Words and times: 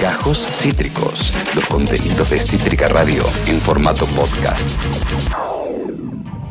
Gajos 0.00 0.46
Cítricos, 0.50 1.32
los 1.54 1.64
contenidos 1.66 2.30
de 2.30 2.38
Cítrica 2.38 2.88
Radio 2.88 3.22
en 3.46 3.58
formato 3.60 4.04
podcast. 4.06 4.68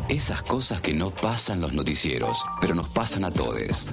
Esas 0.08 0.42
cosas 0.42 0.80
que 0.80 0.92
no 0.92 1.10
pasan 1.10 1.60
los 1.60 1.72
noticieros, 1.72 2.44
pero 2.60 2.74
nos 2.74 2.88
pasan 2.88 3.24
a 3.24 3.30
todos. 3.30 3.86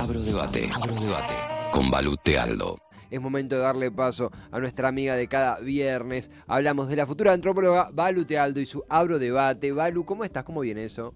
Abro 0.00 0.22
debate, 0.22 0.70
abro 0.74 0.94
debate 0.94 1.34
con 1.72 1.90
Balute 1.90 2.38
Aldo. 2.38 2.78
Es 3.10 3.20
momento 3.20 3.56
de 3.56 3.62
darle 3.62 3.90
paso 3.90 4.30
a 4.50 4.60
nuestra 4.60 4.88
amiga 4.88 5.16
de 5.16 5.26
cada 5.26 5.58
viernes. 5.58 6.30
Hablamos 6.46 6.88
de 6.88 6.96
la 6.96 7.06
futura 7.06 7.32
antropóloga 7.32 7.90
Balu 7.92 8.24
Tealdo 8.24 8.60
y 8.60 8.66
su 8.66 8.84
Abro 8.88 9.18
Debate. 9.18 9.72
Balu, 9.72 10.04
¿cómo 10.04 10.24
estás? 10.24 10.44
¿Cómo 10.44 10.60
viene 10.60 10.84
eso? 10.84 11.14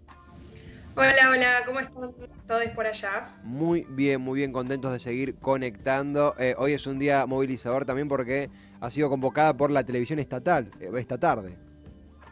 Hola, 1.01 1.31
hola, 1.31 1.63
¿cómo 1.65 1.79
están 1.79 2.13
todos 2.49 2.65
por 2.75 2.85
allá? 2.85 3.33
Muy 3.45 3.87
bien, 3.89 4.21
muy 4.21 4.41
bien, 4.41 4.51
contentos 4.51 4.93
de 4.93 4.99
seguir 4.99 5.37
conectando. 5.37 6.35
Eh, 6.41 6.57
hoy 6.59 6.73
es 6.73 6.89
un 6.89 6.99
día 6.99 7.25
movilizador 7.25 7.85
también 7.85 8.09
porque 8.09 8.51
ha 8.81 8.91
sido 8.91 9.09
convocada 9.09 9.57
por 9.57 9.71
la 9.71 9.85
televisión 9.85 10.19
estatal 10.19 10.73
eh, 10.81 10.91
esta 10.97 11.17
tarde. 11.17 11.57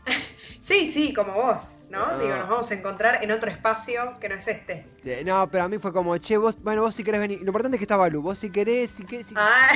sí, 0.61 0.91
sí, 0.91 1.15
como 1.15 1.35
vos, 1.35 1.85
¿no? 1.91 2.01
Ah. 2.01 2.19
Digo, 2.21 2.35
nos 2.35 2.49
vamos 2.49 2.69
a 2.69 2.75
encontrar 2.75 3.23
en 3.23 3.31
otro 3.31 3.53
espacio 3.53 4.19
que 4.21 4.29
no 4.29 4.35
es 4.35 4.49
este. 4.49 4.85
no, 5.25 5.49
pero 5.49 5.63
a 5.63 5.69
mí 5.69 5.79
fue 5.79 5.93
como, 5.93 6.19
che, 6.19 6.37
vos, 6.37 6.61
bueno, 6.61 6.83
vos 6.83 6.93
si 6.93 7.05
querés 7.05 7.21
venir. 7.21 7.39
Lo 7.43 7.47
importante 7.47 7.77
es 7.77 7.79
que 7.79 7.85
está 7.85 7.97
Balu, 7.97 8.21
vos 8.21 8.37
si 8.37 8.51
querés, 8.51 8.91
si 8.91 9.05
querés, 9.05 9.29
si, 9.29 9.35
ah. 9.39 9.69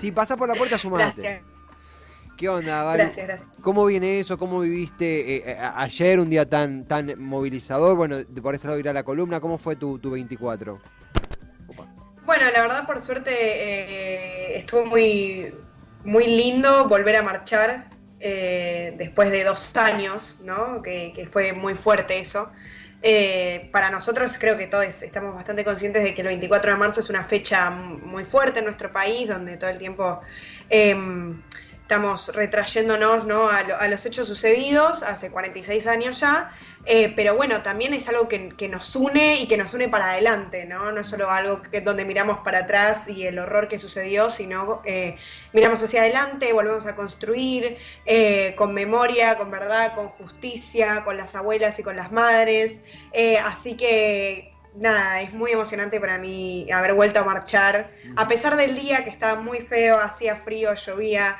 si 0.00 0.10
pasás 0.10 0.36
por 0.36 0.48
la 0.48 0.56
puerta, 0.56 0.76
sumate. 0.78 1.22
Gracias. 1.22 1.55
¿Qué 2.36 2.50
onda, 2.50 2.82
Vale? 2.82 3.04
Gracias, 3.04 3.26
gracias. 3.26 3.50
¿Cómo 3.62 3.86
viene 3.86 4.20
eso? 4.20 4.36
¿Cómo 4.36 4.60
viviste 4.60 5.36
eh, 5.36 5.42
eh, 5.46 5.58
ayer 5.76 6.20
un 6.20 6.28
día 6.28 6.46
tan, 6.46 6.84
tan 6.84 7.18
movilizador? 7.18 7.96
Bueno, 7.96 8.18
por 8.42 8.54
ese 8.54 8.66
lado 8.66 8.78
irá 8.78 8.92
la 8.92 9.04
columna. 9.04 9.40
¿Cómo 9.40 9.56
fue 9.56 9.76
tu, 9.76 9.98
tu 9.98 10.10
24? 10.10 10.78
Bueno, 12.26 12.50
la 12.50 12.60
verdad, 12.60 12.86
por 12.86 13.00
suerte, 13.00 13.30
eh, 13.32 14.58
estuvo 14.58 14.84
muy, 14.84 15.54
muy 16.04 16.26
lindo 16.26 16.86
volver 16.88 17.16
a 17.16 17.22
marchar 17.22 17.90
después 18.18 19.30
de 19.30 19.44
dos 19.44 19.76
años, 19.76 20.40
¿no? 20.42 20.82
Que, 20.82 21.28
fue 21.30 21.52
muy 21.52 21.74
fuerte 21.74 22.18
eso. 22.18 22.50
para 23.70 23.88
nosotros 23.90 24.36
creo 24.38 24.58
que 24.58 24.66
todos 24.66 25.02
estamos 25.02 25.34
bastante 25.34 25.64
conscientes 25.64 26.02
de 26.02 26.14
que 26.14 26.22
el 26.22 26.28
24 26.28 26.72
de 26.72 26.76
marzo 26.76 27.00
es 27.00 27.08
una 27.08 27.24
fecha 27.24 27.70
muy 27.70 28.24
fuerte 28.24 28.58
en 28.58 28.64
nuestro 28.64 28.92
país, 28.92 29.28
donde 29.28 29.56
todo 29.56 29.70
el 29.70 29.78
tiempo 29.78 30.20
em, 30.70 31.40
estamos 31.86 32.34
retrayéndonos 32.34 33.26
¿no? 33.26 33.48
a, 33.48 33.86
los 33.86 34.04
hechos 34.06 34.26
sucedidos 34.26 35.04
hace 35.04 35.30
46 35.30 35.86
años 35.86 36.18
ya, 36.18 36.50
eh, 36.84 37.12
pero 37.14 37.36
bueno, 37.36 37.62
también 37.62 37.94
es 37.94 38.08
algo 38.08 38.26
que, 38.26 38.68
nos 38.68 38.96
une 38.96 39.36
y 39.36 39.46
que 39.46 39.56
nos 39.56 39.72
une 39.72 39.88
para 39.88 40.10
adelante, 40.10 40.66
¿no? 40.66 40.90
No 40.90 41.02
es 41.02 41.06
solo 41.06 41.30
algo 41.30 41.62
que, 41.62 41.80
donde 41.82 42.04
miramos 42.04 42.38
para 42.38 42.60
atrás 42.60 43.06
y 43.06 43.28
el 43.28 43.38
horror 43.38 43.68
que 43.68 43.78
sucedió, 43.78 44.30
sino 44.30 44.82
eh, 44.84 45.16
miramos 45.52 45.80
hacia 45.80 46.00
adelante, 46.00 46.52
volvemos 46.52 46.88
a 46.88 46.96
construir 46.96 47.76
eh, 48.04 48.54
con 48.56 48.74
memoria, 48.74 49.38
con 49.38 49.52
verdad, 49.52 49.94
con 49.94 50.08
justicia, 50.08 51.04
con 51.04 51.16
las 51.16 51.36
abuelas 51.36 51.78
y 51.78 51.84
con 51.84 51.94
las 51.94 52.10
madres. 52.10 52.82
así 53.44 53.76
que 53.76 54.52
nada, 54.74 55.20
es 55.20 55.32
muy 55.32 55.52
emocionante 55.52 56.00
para 56.00 56.18
mí 56.18 56.66
haber 56.72 56.94
vuelto 56.94 57.20
a 57.20 57.24
marchar, 57.24 57.92
a 58.16 58.26
pesar 58.26 58.56
del 58.56 58.74
día 58.74 59.04
que 59.04 59.10
estaba 59.10 59.40
muy 59.40 59.60
feo, 59.60 59.96
hacía 59.98 60.34
frío, 60.34 60.74
llovía 60.74 61.38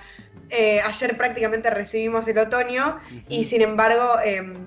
eh, 0.50 0.80
ayer 0.80 1.16
prácticamente 1.16 1.70
recibimos 1.70 2.28
el 2.28 2.38
otoño 2.38 2.98
y 3.28 3.44
sin 3.44 3.62
embargo 3.62 4.20
em, 4.24 4.66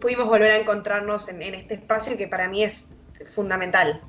pudimos 0.00 0.26
volver 0.26 0.52
a 0.52 0.56
encontrarnos 0.56 1.28
en, 1.28 1.42
este 1.42 1.74
espacio 1.74 2.16
que 2.16 2.28
para 2.28 2.48
mí 2.48 2.64
es 2.64 2.88
fundamental. 3.24 4.00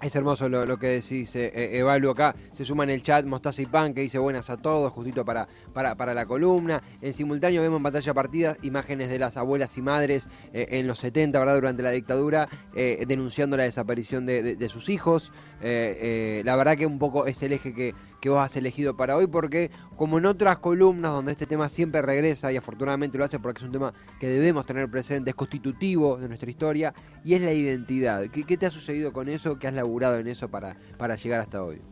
Es 0.00 0.16
hermoso 0.16 0.48
lo, 0.48 0.78
que 0.78 0.88
decís, 0.88 1.36
eh, 1.36 1.52
eh, 1.54 1.78
Evalu. 1.78 2.10
Acá 2.10 2.34
se 2.52 2.64
suma 2.64 2.82
en 2.82 2.90
el 2.90 3.02
chat 3.02 3.24
Mostaza 3.24 3.62
y 3.62 3.66
Pan, 3.66 3.94
que 3.94 4.00
dice 4.00 4.18
buenas 4.18 4.50
a 4.50 4.56
todos, 4.56 4.92
justito 4.92 5.24
para, 5.24 5.46
para, 5.72 5.94
para 5.94 6.12
la 6.12 6.26
columna. 6.26 6.82
En 7.00 7.12
simultáneo 7.12 7.62
vemos 7.62 7.76
en 7.76 7.84
pantalla 7.84 8.12
partidas 8.12 8.58
imágenes 8.62 9.10
de 9.10 9.20
las 9.20 9.36
abuelas 9.36 9.76
y 9.78 9.82
madres 9.82 10.28
en 10.52 10.88
los 10.88 10.98
70, 10.98 11.38
¿verdad? 11.38 11.54
Durante 11.54 11.84
la 11.84 11.92
dictadura, 11.92 12.48
denunciando 12.74 13.56
la 13.56 13.62
desaparición 13.62 14.26
de 14.26 14.68
sus 14.68 14.88
hijos. 14.88 15.30
la 15.60 16.56
verdad 16.56 16.76
que 16.76 16.84
un 16.84 16.98
poco 16.98 17.26
es 17.26 17.40
el 17.44 17.52
eje 17.52 17.72
que, 17.72 17.94
que 18.22 18.28
vos 18.28 18.40
has 18.40 18.56
elegido 18.56 18.96
para 18.96 19.16
hoy, 19.16 19.26
porque 19.26 19.72
como 19.96 20.16
en 20.16 20.26
otras 20.26 20.58
columnas 20.58 21.10
donde 21.10 21.32
este 21.32 21.44
tema 21.44 21.68
siempre 21.68 22.00
regresa 22.02 22.52
y 22.52 22.56
afortunadamente 22.56 23.18
lo 23.18 23.24
hace 23.24 23.40
porque 23.40 23.58
es 23.58 23.64
un 23.64 23.72
tema 23.72 23.92
que 24.20 24.28
debemos 24.28 24.64
tener 24.64 24.88
presente, 24.88 25.30
es 25.30 25.36
constitutivo 25.36 26.16
de 26.18 26.28
nuestra 26.28 26.48
historia 26.48 26.94
y 27.24 27.34
es 27.34 27.42
la 27.42 27.52
identidad. 27.52 28.22
¿Qué, 28.30 28.56
te 28.56 28.64
ha 28.64 28.70
sucedido 28.70 29.12
con 29.12 29.28
eso? 29.28 29.58
¿Qué 29.58 29.66
has 29.66 29.74
laburado 29.74 30.18
en 30.18 30.28
eso 30.28 30.48
para, 30.48 30.76
para 30.98 31.16
llegar 31.16 31.40
hasta 31.40 31.64
hoy? 31.64 31.82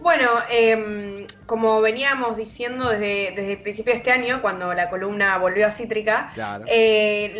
Bueno, 0.00 0.28
em, 0.50 1.26
como 1.46 1.80
veníamos 1.80 2.36
diciendo 2.36 2.90
desde, 2.90 3.32
desde, 3.34 3.52
el 3.52 3.62
principio 3.62 3.94
de 3.94 4.00
este 4.00 4.12
año, 4.12 4.42
cuando 4.42 4.74
la 4.74 4.90
columna 4.90 5.38
volvió 5.38 5.66
a 5.66 5.70
Cítrica, 5.70 6.34
eh, 6.66 7.32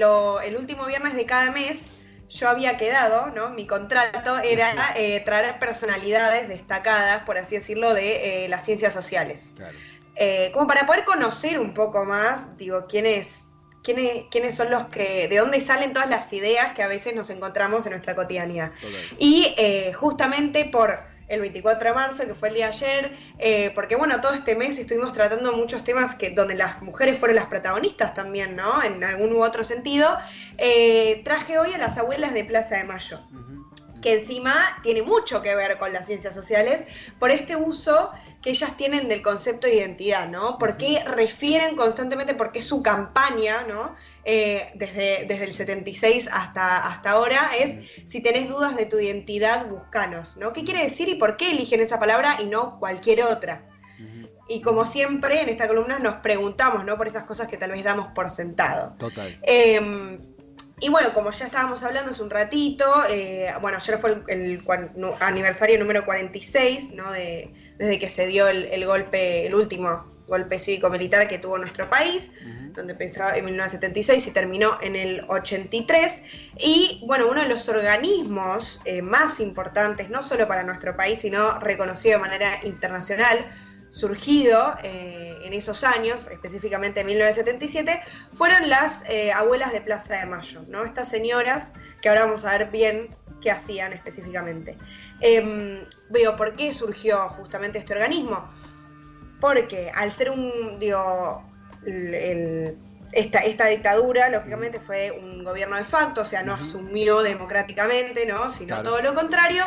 el 0.47 0.57
último 0.57 0.87
viernes 0.87 1.15
de 1.15 1.27
cada 1.27 1.51
mes 1.51 1.91
yo 2.29 2.49
había 2.49 2.77
quedado, 2.77 3.29
¿no? 3.29 3.51
Mi 3.51 3.67
contrato 3.67 4.39
era 4.39 4.75
eh, 4.97 5.21
traer 5.25 5.59
personalidades 5.59 6.49
destacadas, 6.49 7.25
por 7.25 7.39
así 7.39 7.57
decirlo, 7.57 7.95
de 7.95 8.45
eh, 8.45 8.49
las 8.49 8.65
ciencias 8.65 8.93
sociales. 8.93 9.55
Eh, 10.17 10.51
como 10.53 10.67
para 10.67 10.87
poder 10.87 11.05
conocer 11.05 11.59
un 11.59 11.75
poco 11.75 12.05
más, 12.05 12.57
digo, 12.57 12.87
quiénes, 12.89 13.49
quiénes, 13.83 14.25
quiénes 14.31 14.55
son 14.55 14.71
los 14.71 14.87
que, 14.87 15.29
de 15.29 15.37
dónde 15.37 15.61
salen 15.61 15.93
todas 15.93 16.09
las 16.09 16.33
ideas 16.33 16.73
que 16.75 16.83
a 16.83 16.89
veces 16.89 17.15
nos 17.15 17.31
encontramos 17.31 17.87
en 17.87 17.93
nuestra 17.93 18.15
cotidianidad. 18.15 18.73
Y 19.19 19.55
justamente 19.95 20.65
por 20.65 21.01
el 21.29 21.41
24 21.41 21.89
de 21.89 21.95
marzo, 21.95 22.27
que 22.27 22.35
fue 22.35 22.49
el 22.49 22.55
día 22.55 22.67
de 22.67 22.73
ayer, 22.73 23.17
eh, 23.39 23.73
porque 23.75 23.97
bueno, 23.97 24.21
todo 24.21 24.35
este 24.35 24.55
mes 24.55 24.79
estuvimos 24.79 25.13
tratando 25.13 25.57
muchos 25.57 25.83
temas 25.85 26.15
que 26.15 26.31
donde 26.31 26.55
las 26.55 26.83
mujeres 26.83 27.19
fueron 27.19 27.37
las 27.37 27.47
protagonistas 27.47 28.15
también, 28.15 28.57
¿no? 28.57 28.83
En 28.83 29.03
algún 29.03 29.33
u 29.33 29.43
otro 29.43 29.65
sentido. 29.65 30.17
Eh, 30.59 31.23
traje 31.25 31.59
hoy 31.59 31.73
a 31.73 31.79
las 31.79 31.99
abuelas 31.99 32.33
de 32.33 32.45
Plaza 32.45 32.77
de 32.77 32.85
Mayo. 32.85 33.21
que 34.03 34.13
encima 34.15 34.55
tiene 34.85 35.03
mucho 35.03 35.43
que 35.43 35.57
ver 35.57 35.79
con 35.79 35.93
las 35.93 36.07
ciencias 36.07 36.33
sociales 36.33 36.85
por 37.19 37.31
este 37.31 37.57
uso 37.57 38.13
que 38.47 38.51
ellas 38.51 38.77
tienen 38.77 39.09
del 39.09 39.23
concepto 39.23 39.67
de 39.67 39.75
identidad, 39.75 40.29
¿no? 40.29 40.57
Porque 40.57 41.03
refieren 41.05 41.75
constantemente, 41.75 42.37
porque 42.37 42.62
su 42.62 42.81
campaña, 42.81 43.65
¿no? 43.67 43.97
Eh, 44.25 44.71
desde, 44.77 45.27
desde 45.27 45.47
el 45.47 45.53
76 45.53 46.29
hasta, 46.31 46.87
hasta 46.87 47.11
ahora, 47.11 47.41
es 47.59 47.75
si 48.07 48.21
tenés 48.21 48.49
dudas 48.49 48.77
de 48.77 48.87
tu 48.87 49.01
identidad, 49.01 49.69
buscanos, 49.69 50.37
¿no? 50.37 50.53
¿Qué 50.53 50.62
quiere 50.62 50.84
decir 50.84 51.09
y 51.09 51.17
por 51.17 51.37
qué 51.37 51.51
eligen 51.51 51.81
esa 51.81 51.99
palabra 51.99 52.37
y 52.41 52.47
no 52.47 52.79
cualquier 52.79 53.23
otra? 53.25 53.69
Y 54.49 54.61
como 54.61 54.84
siempre, 54.84 55.41
en 55.41 55.49
esta 55.49 55.67
columna 55.67 55.99
nos 55.99 56.21
preguntamos, 56.21 56.84
¿no? 56.84 56.97
Por 56.97 57.09
esas 57.09 57.25
cosas 57.25 57.49
que 57.49 57.57
tal 57.57 57.73
vez 57.73 57.83
damos 57.83 58.13
por 58.15 58.31
sentado. 58.31 58.95
Total. 58.97 59.41
Em, 59.43 60.21
y 60.78 60.89
bueno, 60.89 61.13
como 61.15 61.33
ya 61.33 61.47
estábamos 61.47 61.83
hablando 61.83 62.13
hace 62.13 62.23
un 62.23 62.31
ratito, 62.31 62.87
eh, 63.11 63.53
bueno, 63.61 63.78
ayer 63.78 63.99
fue 63.99 64.23
el, 64.28 64.63
aniversario 65.19 65.81
número 65.81 66.05
46, 66.05 66.93
¿no? 66.93 67.11
De, 67.11 67.66
desde 67.79 67.99
que 67.99 68.09
se 68.09 68.27
dio 68.27 68.49
el, 68.49 68.87
golpe, 68.87 69.47
el 69.47 69.55
último 69.55 70.17
golpe 70.27 70.59
cívico-militar 70.59 71.29
que 71.29 71.39
tuvo 71.39 71.59
nuestro 71.59 71.89
país, 71.89 72.31
donde 72.73 72.93
empezó 72.93 73.33
en 73.33 73.45
1976 73.45 74.27
y 74.27 74.31
terminó 74.33 74.79
en 74.83 74.97
el 74.97 75.25
83. 75.29 76.23
Y 76.59 77.03
bueno, 77.07 77.29
uno 77.31 77.43
de 77.43 77.49
los 77.49 77.69
organismos 77.69 78.81
eh, 78.85 79.03
más 79.03 79.41
importantes, 79.41 80.11
no 80.11 80.23
solo 80.23 80.47
para 80.49 80.63
nuestro 80.63 80.97
país, 80.97 81.21
sino 81.21 81.59
reconocido 81.61 82.19
de 82.19 82.21
manera 82.21 82.51
internacional, 82.65 83.39
surgido 83.91 84.75
eh, 84.83 85.39
en 85.43 85.53
esos 85.55 85.85
años, 85.85 86.29
específicamente 86.31 87.01
en 87.01 87.07
1977, 87.07 88.03
fueron 88.33 88.69
las 88.69 89.03
eh, 89.09 89.33
abuelas 89.33 89.73
de 89.73 89.81
Plaza 89.81 90.19
de 90.19 90.27
Mayo, 90.27 90.63
¿no? 90.69 90.85
Estas 90.85 91.09
señoras 91.09 91.73
que 92.03 92.09
ahora 92.09 92.27
vamos 92.27 92.45
a 92.45 92.59
ver 92.59 92.71
bien 92.71 93.17
qué 93.41 93.51
hacían 93.51 93.93
específicamente. 93.93 94.77
Eh, 95.21 95.87
veo, 96.10 96.36
¿por 96.36 96.57
qué 96.57 96.74
surgió 96.74 97.18
justamente 97.30 97.78
este 97.78 97.95
organismo? 97.95 98.51
Porque 99.41 99.91
al 99.95 100.13
ser 100.13 100.30
un, 100.30 100.78
digo, 100.78 101.45
esta, 103.13 103.39
esta, 103.39 103.66
dictadura, 103.66 104.28
lógicamente, 104.28 104.80
fue 104.80 105.10
un 105.10 105.45
gobierno 105.45 105.77
de 105.77 105.84
facto, 105.84 106.22
o 106.22 106.24
sea, 106.24 106.42
no 106.42 106.54
asumió 106.54 107.22
democráticamente, 107.22 108.27
¿no? 108.27 108.51
Sino 108.51 108.83
todo 108.83 109.01
lo 109.01 109.15
contrario. 109.15 109.65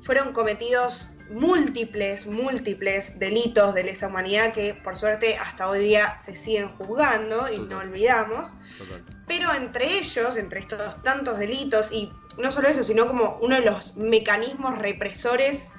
fueron 0.00 0.32
cometidos 0.32 1.08
múltiples, 1.30 2.26
múltiples 2.26 3.18
delitos 3.18 3.74
de 3.74 3.84
lesa 3.84 4.08
humanidad 4.08 4.52
que 4.52 4.74
por 4.74 4.96
suerte 4.96 5.36
hasta 5.36 5.68
hoy 5.68 5.80
día 5.80 6.18
se 6.18 6.36
siguen 6.36 6.68
juzgando 6.70 7.50
y 7.52 7.58
no 7.58 7.78
olvidamos. 7.78 8.50
Pero 9.26 9.52
entre 9.54 9.98
ellos, 9.98 10.36
entre 10.36 10.60
estos 10.60 11.02
tantos 11.02 11.38
delitos, 11.38 11.92
y 11.92 12.12
no 12.38 12.52
solo 12.52 12.68
eso, 12.68 12.82
sino 12.84 13.06
como 13.06 13.38
uno 13.40 13.56
de 13.56 13.62
los 13.64 13.96
mecanismos 13.96 14.78
represores 14.78 15.72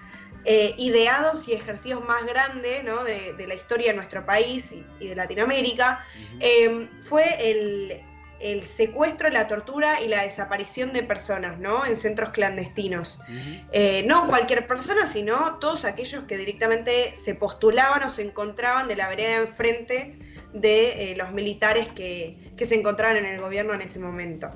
eh, 0.46 0.76
ideados 0.78 1.48
y 1.48 1.54
ejercidos 1.54 2.06
más 2.06 2.26
grandes 2.26 2.84
¿no? 2.84 3.04
de, 3.04 3.48
la 3.48 3.56
historia 3.56 3.92
de 3.92 3.96
nuestro 3.96 4.26
país 4.26 4.74
y, 5.00 5.08
de 5.08 5.16
Latinoamérica, 5.16 6.06
eh, 6.40 6.88
fue 7.02 7.24
el, 7.40 8.02
el 8.40 8.68
secuestro, 8.68 9.30
la 9.30 9.48
tortura 9.48 10.02
y 10.02 10.08
la 10.08 10.24
desaparición 10.24 10.94
de 10.94 11.04
personas, 11.04 11.58
¿no? 11.60 11.86
En 11.86 11.98
centros 11.98 12.32
clandestinos. 12.32 13.20
Eh, 13.72 14.04
no 14.08 14.28
cualquier 14.28 14.68
persona, 14.68 15.06
sino 15.06 15.58
todos 15.60 15.86
aquellos 15.86 16.24
que 16.26 16.38
directamente 16.38 17.16
se 17.16 17.36
postulaban 17.36 18.04
o 18.04 18.10
se 18.10 18.24
encontraban 18.24 18.88
de 18.88 18.96
la 18.96 19.08
vereda 19.08 19.38
enfrente 19.38 20.20
de 20.54 21.12
eh, 21.12 21.16
los 21.16 21.32
militares 21.32 21.88
que, 21.90 22.54
se 22.58 22.76
encontraban 22.76 23.18
en 23.18 23.26
el 23.26 23.40
gobierno 23.40 23.74
en 23.74 23.82
ese 23.82 24.00
momento. 24.00 24.52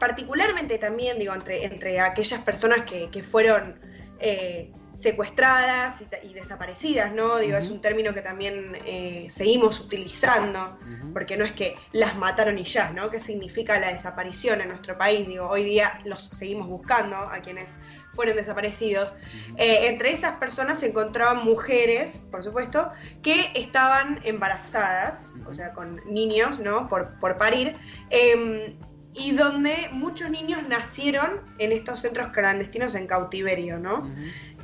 Particularmente 0.00 0.78
también, 0.78 1.18
digo, 1.18 1.34
entre, 1.34 1.64
entre 1.64 2.00
aquellas 2.00 2.42
personas 2.42 2.84
que, 2.84 3.08
que 3.10 3.22
fueron 3.22 3.78
eh, 4.18 4.72
secuestradas 4.94 6.02
y, 6.22 6.34
desaparecidas, 6.34 7.12
¿no? 7.12 7.38
Digo, 7.38 7.56
es 7.56 7.70
un 7.70 7.80
término 7.80 8.12
que 8.12 8.22
también 8.22 8.76
eh, 8.84 9.26
seguimos 9.30 9.80
utilizando, 9.80 10.78
porque 11.14 11.36
no 11.36 11.44
es 11.44 11.52
que 11.52 11.76
las 11.92 12.16
mataron 12.16 12.58
y 12.58 12.64
ya, 12.64 12.90
¿no? 12.90 13.08
¿Qué 13.08 13.20
significa 13.20 13.78
la 13.78 13.92
desaparición 13.92 14.60
en 14.60 14.68
nuestro 14.68 14.98
país? 14.98 15.26
Digo, 15.26 15.48
hoy 15.48 15.64
día 15.64 16.00
los 16.04 16.22
seguimos 16.22 16.66
buscando 16.66 17.16
a 17.16 17.40
quienes 17.40 17.74
fueron 18.12 18.36
desaparecidos. 18.36 19.16
Eh, 19.56 19.86
entre 19.86 20.12
esas 20.12 20.32
personas 20.32 20.80
se 20.80 20.88
encontraban 20.88 21.44
mujeres, 21.44 22.22
por 22.30 22.42
supuesto, 22.42 22.92
que 23.22 23.52
estaban 23.54 24.20
embarazadas, 24.24 25.30
o 25.46 25.54
sea, 25.54 25.72
con 25.72 26.02
niños, 26.12 26.60
¿no? 26.60 26.88
Por, 26.88 27.18
por 27.20 27.38
parir. 27.38 27.76
Em, 28.10 28.76
y 29.14 29.32
donde 29.32 29.88
muchos 29.92 30.30
niños 30.30 30.66
nacieron 30.68 31.40
en 31.58 31.72
estos 31.72 32.00
centros 32.00 32.28
clandestinos 32.28 32.94
en 32.94 33.06
cautiverio, 33.06 33.78
¿no? 33.78 34.10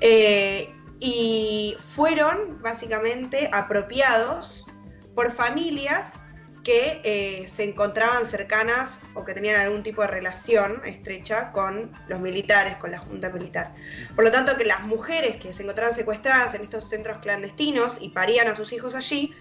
Eh, 0.00 0.72
y 1.00 1.76
fueron 1.78 2.62
básicamente 2.62 3.50
apropiados 3.52 4.64
por 5.14 5.32
familias 5.32 6.22
que 6.62 7.00
eh, 7.04 7.48
se 7.48 7.62
encontraban 7.62 8.26
cercanas 8.26 9.00
o 9.14 9.25
que 9.25 9.34
tenían 9.34 9.60
algún 9.60 9.84
tipo 9.84 10.02
de 10.02 10.08
relación 10.08 10.82
estrecha 10.84 11.52
con 11.52 11.93
los 12.08 12.19
militares, 12.19 12.75
con 12.76 12.90
la 12.90 12.98
Junta 12.98 13.31
Militar. 13.31 13.72
Por 14.16 14.25
lo 14.25 14.32
tanto, 14.32 14.56
que 14.56 14.64
las 14.64 14.82
mujeres 14.82 15.37
que 15.37 15.52
se 15.52 15.62
encontraban 15.62 15.94
secuestradas 15.94 16.54
en 16.54 16.62
estos 16.62 16.88
centros 16.88 17.19
clandestinos 17.19 17.98
y 18.00 18.08
parían 18.08 18.48
a 18.48 18.56
sus 18.56 18.72
hijos 18.72 18.96
allí, 18.96 19.32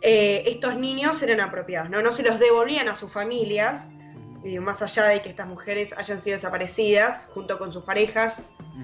eh, 0.00 0.44
estos 0.46 0.76
niños 0.78 1.22
eran 1.22 1.40
apropiados, 1.40 1.90
¿no? 1.90 2.00
no 2.00 2.10
se 2.10 2.22
los 2.22 2.38
devolvían 2.38 2.88
a 2.88 2.96
sus 2.96 3.12
familias, 3.12 3.90
más 4.60 4.82
allá 4.82 5.04
de 5.04 5.22
que 5.22 5.28
estas 5.28 5.46
mujeres 5.46 5.94
hayan 5.96 6.18
sido 6.20 6.36
desaparecidas 6.36 7.26
junto 7.26 7.58
con 7.58 7.72
sus 7.72 7.84
parejas, 7.84 8.42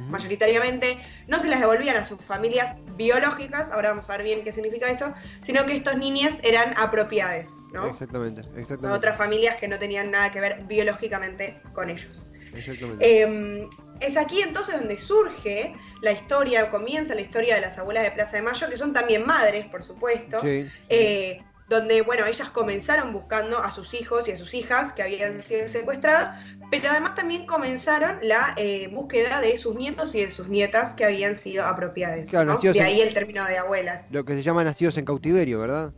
mayoritariamente, 0.09 0.99
no 1.27 1.41
se 1.41 1.49
las 1.49 1.61
devolvían 1.61 1.97
a 1.97 2.05
sus 2.05 2.21
familias 2.23 2.77
biológicas, 2.97 3.71
ahora 3.73 3.91
vamos 3.91 4.09
a 4.09 4.17
ver 4.17 4.25
bien 4.25 4.45
qué 4.45 4.53
significa 4.53 4.91
eso, 4.91 5.13
sino 5.43 5.65
que 5.67 5.75
estos 5.75 5.97
niños 5.97 6.39
eran 6.43 6.75
apropiadas, 6.77 7.57
¿no? 7.73 7.87
Exactamente, 7.87 8.43
exactamente. 8.57 8.89
A 8.89 8.93
otras 8.93 9.17
familias 9.17 9.57
que 9.57 9.69
no 9.69 9.79
tenían 9.79 10.11
nada 10.11 10.31
que 10.31 10.41
ver 10.41 10.65
biológicamente 10.67 11.61
con 11.73 11.91
ellos. 11.91 12.31
Exactamente. 12.55 13.23
Em, 13.23 13.69
es 14.01 14.17
aquí 14.17 14.43
entonces 14.43 14.79
donde 14.79 14.99
surge 14.99 15.75
la 16.03 16.13
historia, 16.13 16.71
comienza 16.71 17.15
la 17.15 17.21
historia 17.21 17.57
de 17.57 17.63
las 17.63 17.79
abuelas 17.79 18.05
de 18.05 18.11
Plaza 18.13 18.37
de 18.37 18.43
Mayo, 18.43 18.69
que 18.69 18.77
son 18.77 18.93
también 18.93 19.27
madres, 19.27 19.67
por 19.67 19.83
supuesto. 19.83 20.41
Sí. 20.41 20.69
Eh, 20.89 21.43
donde, 21.69 22.03
bueno, 22.03 22.25
ellas 22.27 22.49
comenzaron 22.51 23.13
buscando 23.13 23.59
a 23.59 23.71
sus 23.71 23.93
hijos 23.95 24.27
y 24.27 24.33
a 24.33 24.37
sus 24.37 24.55
hijas 24.55 24.93
que 24.93 25.03
habían 25.03 25.39
sido 25.41 25.69
secuestrados, 25.69 26.31
pero 26.71 26.91
además 26.91 27.15
también 27.15 27.47
comenzaron 27.47 28.19
la 28.23 28.55
eh, 28.57 28.89
búsqueda 28.89 29.41
de 29.41 29.57
sus 29.59 29.75
nietos 29.77 30.15
y 30.15 30.25
de 30.25 30.33
sus 30.33 30.49
nietas 30.49 30.95
que 30.95 31.05
habían 31.05 31.37
sido 31.37 31.65
apropiadas. 31.65 32.31
Claro, 32.31 32.57
De 32.59 32.81
ahí 32.81 33.01
el 33.01 33.13
término 33.13 33.45
de 33.45 33.59
abuelas. 33.59 34.09
Lo 34.11 34.25
que 34.25 34.35
se 34.35 34.43
llama 34.43 34.65
nacidos 34.65 34.97
en 34.97 35.05
cautiverio, 35.05 35.61
¿verdad? 35.61 35.93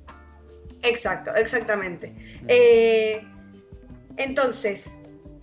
Exacto, 0.82 1.34
exactamente. 1.34 2.14
Eh, 2.48 3.24
entonces, 4.16 4.92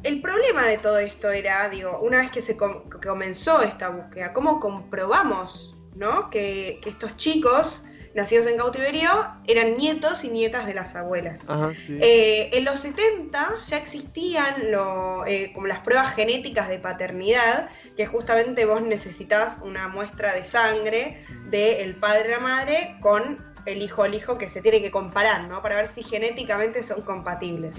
el 0.03 0.21
problema 0.21 0.65
de 0.65 0.77
todo 0.77 0.99
esto 0.99 1.31
era, 1.31 1.69
digo, 1.69 1.99
una 2.01 2.17
vez 2.17 2.31
que 2.31 2.41
se 2.41 2.57
comenzó 2.57 3.61
esta 3.61 3.89
búsqueda, 3.89 4.33
¿cómo 4.33 4.59
comprobamos, 4.59 5.75
¿no? 5.95 6.29
que 6.29 6.79
estos 6.85 7.15
chicos 7.17 7.81
nacidos 8.17 8.47
en 8.47 8.57
cautiverio 8.57 9.09
eran 9.45 9.77
nietos 9.77 10.23
y 10.23 10.29
nietas 10.29 10.65
de 10.65 10.73
las 10.73 10.95
abuelas. 10.95 11.41
Eh, 11.87 12.49
en 12.51 12.65
los 12.65 12.79
70 12.79 13.59
ya 13.69 13.77
existían 13.77 14.71
lo, 14.71 15.23
eh, 15.27 15.51
como 15.53 15.67
las 15.67 15.81
pruebas 15.81 16.15
genéticas 16.15 16.67
de 16.67 16.79
paternidad, 16.79 17.69
que 17.95 18.07
justamente 18.07 18.65
vos 18.65 18.81
necesitas 18.81 19.59
una 19.61 19.87
muestra 19.87 20.33
de 20.33 20.43
sangre 20.45 21.23
del 21.51 21.95
padre 21.97 22.29
o 22.29 22.31
la 22.31 22.39
madre 22.39 22.97
con 23.01 23.45
el 23.67 23.83
hijo 23.83 24.01
al 24.01 24.15
hijo 24.15 24.39
que 24.39 24.49
se 24.49 24.61
tiene 24.61 24.81
que 24.81 24.89
comparar, 24.89 25.47
¿no? 25.47 25.61
Para 25.61 25.75
ver 25.75 25.87
si 25.87 26.01
genéticamente 26.01 26.81
son 26.81 27.03
compatibles. 27.03 27.75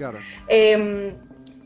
Em, 0.47 1.17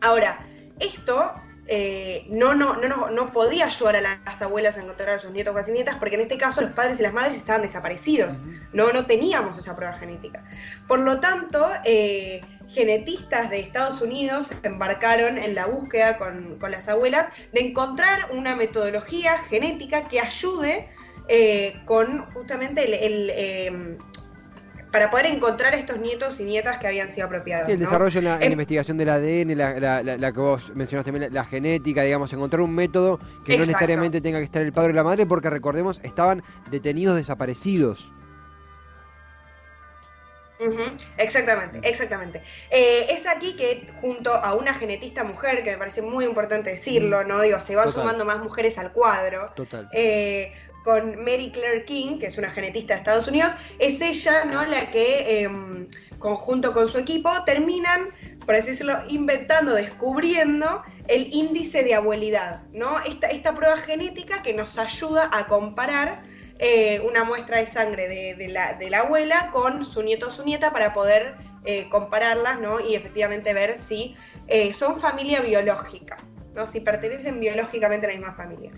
ahora, 0.01 0.47
esto 0.79 1.31
eh, 1.67 2.25
no, 2.29 2.53
no, 2.55 2.75
no, 2.75 3.09
no, 3.09 3.31
podía 3.31 3.65
ayudar 3.65 3.95
a 3.95 4.01
las 4.01 4.41
abuelas 4.41 4.77
a 4.77 4.81
encontrar 4.81 5.09
a 5.11 5.19
sus 5.19 5.31
nietos 5.31 5.55
o 5.55 5.71
nietas, 5.71 5.95
porque 5.95 6.15
en 6.15 6.21
este 6.21 6.37
caso 6.37 6.59
los 6.61 6.71
padres 6.71 6.99
y 6.99 7.03
las 7.03 7.13
madres 7.13 7.37
estaban 7.37 7.61
desaparecidos. 7.61 8.41
No, 8.73 8.91
no 8.91 9.05
teníamos 9.05 9.57
esa 9.57 9.75
prueba 9.75 9.93
genética. 9.93 10.43
Por 10.87 10.99
lo 10.99 11.19
tanto, 11.21 11.65
eh, 11.85 12.41
genetistas 12.67 13.49
de 13.49 13.59
Estados 13.59 14.01
Unidos 14.01 14.47
se 14.47 14.67
embarcaron 14.67 15.37
en 15.37 15.55
la 15.55 15.67
búsqueda 15.67 16.17
con, 16.17 16.59
las 16.69 16.89
abuelas 16.89 17.27
de 17.53 17.61
encontrar 17.61 18.31
una 18.31 18.55
metodología 18.55 19.37
genética 19.49 20.07
que 20.09 20.19
ayude 20.19 20.89
eh, 21.29 21.81
con 21.85 22.25
justamente 22.33 23.05
el, 23.05 23.29
em, 23.29 23.97
para 24.93 25.09
poder 25.09 25.25
encontrar 25.25 25.73
estos 25.73 25.97
nietos 25.97 26.39
y 26.39 26.43
nietas 26.43 26.77
que 26.77 26.85
habían 26.85 27.09
sido 27.09 27.25
apropiados. 27.25 27.65
Sí, 27.65 27.71
el 27.71 27.79
desarrollo 27.79 28.19
en 28.19 28.25
la, 28.25 28.37
em, 28.39 28.51
investigación 28.51 28.95
del 28.95 29.09
ADN, 29.09 29.55
la, 29.55 30.31
que 30.31 30.39
vos 30.39 30.69
mencionaste 30.75 31.11
también, 31.11 31.33
la, 31.33 31.45
genética, 31.45 32.03
digamos, 32.03 32.31
encontrar 32.31 32.61
un 32.61 32.75
método 32.75 33.19
que 33.43 33.57
no 33.57 33.65
necesariamente 33.65 34.21
tenga 34.21 34.37
que 34.37 34.45
estar 34.45 34.61
el 34.61 34.71
padre 34.71 34.91
y 34.91 34.93
la 34.93 35.03
madre, 35.03 35.25
porque 35.25 35.49
recordemos, 35.49 35.99
estaban 36.03 36.43
detenidos 36.69 37.15
desaparecidos. 37.15 38.07
Exactamente, 41.17 41.89
exactamente. 41.89 42.43
Eh, 42.69 43.07
es 43.09 43.25
aquí 43.25 43.55
que 43.55 43.91
junto 43.99 44.31
a 44.31 44.53
una 44.53 44.75
genetista 44.75 45.23
mujer, 45.23 45.63
que 45.63 45.71
me 45.71 45.77
parece 45.77 46.03
muy 46.03 46.23
importante 46.23 46.69
decirlo, 46.69 47.23
¿no? 47.23 47.41
Digo, 47.41 47.59
se 47.59 47.75
van 47.75 47.91
sumando 47.91 48.25
más 48.25 48.37
mujeres 48.43 48.77
al 48.77 48.91
cuadro. 48.91 49.53
Total. 49.55 49.89
Eh, 49.91 50.53
con 50.83 51.15
Mary 51.23 51.51
Claire 51.51 51.85
King, 51.85 52.19
que 52.19 52.27
es 52.27 52.37
una 52.37 52.49
genetista 52.49 52.93
de 52.93 52.99
Estados 52.99 53.27
Unidos, 53.27 53.53
es 53.79 54.01
ella 54.01 54.45
¿no? 54.45 54.65
la 54.65 54.91
que, 54.91 55.43
eh, 55.43 55.49
conjunto 56.19 56.73
con 56.73 56.89
su 56.89 56.97
equipo, 56.97 57.29
terminan, 57.45 58.09
por 58.45 58.55
así 58.55 58.71
decirlo, 58.71 58.97
inventando, 59.09 59.73
descubriendo 59.73 60.83
el 61.07 61.27
índice 61.33 61.83
de 61.83 61.95
abuelidad, 61.95 62.63
¿no? 62.71 62.99
Esta, 63.05 63.27
esta 63.27 63.53
prueba 63.53 63.77
genética 63.77 64.41
que 64.41 64.53
nos 64.53 64.77
ayuda 64.77 65.29
a 65.33 65.47
comparar 65.47 66.23
eh, 66.59 67.01
una 67.01 67.23
muestra 67.23 67.57
de 67.57 67.65
sangre 67.65 68.07
de, 68.07 68.47
la, 68.47 68.75
de, 68.75 68.89
la, 68.89 68.99
abuela 68.99 69.49
con 69.51 69.83
su 69.83 70.01
nieto 70.01 70.27
o 70.27 70.31
su 70.31 70.45
nieta 70.45 70.71
para 70.71 70.93
poder 70.93 71.35
eh, 71.65 71.89
compararlas, 71.89 72.59
¿no? 72.59 72.79
Y 72.79 72.95
efectivamente 72.95 73.53
ver 73.53 73.77
si 73.77 74.15
eh, 74.47 74.73
son 74.73 74.99
familia 74.99 75.41
biológica. 75.41 76.17
¿No? 76.53 76.67
si 76.67 76.79
pertenecen 76.79 77.39
biológicamente 77.39 78.05
a 78.05 78.09
la 78.09 78.15
misma 78.15 78.33
familia. 78.33 78.71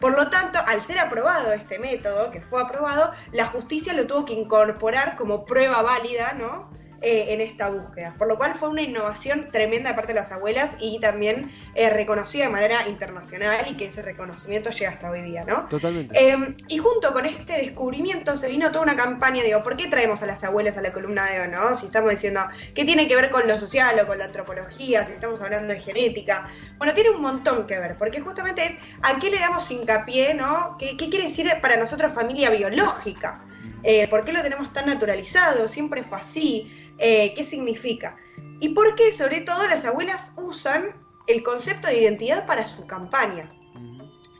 Por 0.00 0.16
lo 0.16 0.30
tanto, 0.30 0.58
al 0.66 0.80
ser 0.80 0.98
aprobado 0.98 1.52
este 1.52 1.78
método, 1.78 2.30
que 2.30 2.40
fue 2.40 2.62
aprobado, 2.62 3.12
la 3.32 3.46
justicia 3.46 3.92
lo 3.92 4.06
tuvo 4.06 4.24
que 4.24 4.34
incorporar 4.34 5.16
como 5.16 5.44
prueba 5.44 5.82
válida, 5.82 6.34
¿no? 6.34 6.74
Eh, 7.06 7.34
en 7.34 7.42
esta 7.42 7.68
búsqueda. 7.68 8.14
Por 8.16 8.28
lo 8.28 8.38
cual 8.38 8.54
fue 8.54 8.70
una 8.70 8.80
innovación 8.80 9.50
tremenda 9.52 9.90
de 9.90 9.94
parte 9.94 10.14
de 10.14 10.20
las 10.20 10.32
abuelas 10.32 10.78
y 10.80 10.98
también 11.00 11.52
eh, 11.74 11.90
reconocida 11.90 12.46
de 12.46 12.50
manera 12.50 12.88
internacional 12.88 13.62
y 13.68 13.76
que 13.76 13.84
ese 13.84 14.00
reconocimiento 14.00 14.70
llega 14.70 14.92
hasta 14.92 15.10
hoy 15.10 15.20
día, 15.20 15.44
¿no? 15.44 15.68
Totalmente. 15.68 16.18
Em, 16.18 16.56
y 16.66 16.78
junto 16.78 17.12
con 17.12 17.26
este 17.26 17.58
descubrimiento 17.58 18.38
se 18.38 18.48
vino 18.48 18.72
toda 18.72 18.84
una 18.84 18.96
campaña, 18.96 19.42
digo, 19.42 19.62
¿por 19.62 19.76
qué 19.76 19.88
traemos 19.88 20.22
a 20.22 20.26
las 20.26 20.44
abuelas 20.44 20.78
a 20.78 20.80
la 20.80 20.94
columna 20.94 21.26
de 21.26 21.46
no? 21.48 21.76
Si 21.76 21.84
estamos 21.84 22.10
diciendo, 22.10 22.40
¿qué 22.74 22.86
tiene 22.86 23.06
que 23.06 23.16
ver 23.16 23.30
con 23.30 23.46
lo 23.46 23.58
social 23.58 24.00
o 24.02 24.06
con 24.06 24.16
la 24.16 24.24
antropología? 24.24 25.04
Si 25.04 25.12
estamos 25.12 25.42
hablando 25.42 25.74
de 25.74 25.80
genética. 25.80 26.50
Bueno, 26.78 26.92
tiene 26.94 27.10
un 27.10 27.22
montón 27.22 27.66
que 27.66 27.78
ver, 27.78 27.96
porque 27.98 28.20
justamente 28.20 28.64
es 28.64 28.76
a 29.02 29.18
qué 29.18 29.30
le 29.30 29.38
damos 29.38 29.70
hincapié, 29.70 30.34
¿no? 30.34 30.76
¿Qué, 30.78 30.96
qué 30.96 31.08
quiere 31.08 31.26
decir 31.26 31.50
para 31.62 31.76
nosotros 31.76 32.12
familia 32.12 32.50
biológica? 32.50 33.44
Eh, 33.84 34.08
¿Por 34.08 34.24
qué 34.24 34.32
lo 34.32 34.42
tenemos 34.42 34.72
tan 34.72 34.86
naturalizado? 34.86 35.68
Siempre 35.68 36.02
fue 36.02 36.18
así. 36.18 36.92
Eh, 36.98 37.34
¿Qué 37.34 37.44
significa? 37.44 38.16
Y 38.60 38.70
por 38.70 38.94
qué, 38.96 39.12
sobre 39.12 39.42
todo, 39.42 39.68
las 39.68 39.84
abuelas 39.84 40.32
usan 40.36 40.94
el 41.26 41.42
concepto 41.42 41.88
de 41.88 42.00
identidad 42.00 42.46
para 42.46 42.66
su 42.66 42.86
campaña. 42.86 43.50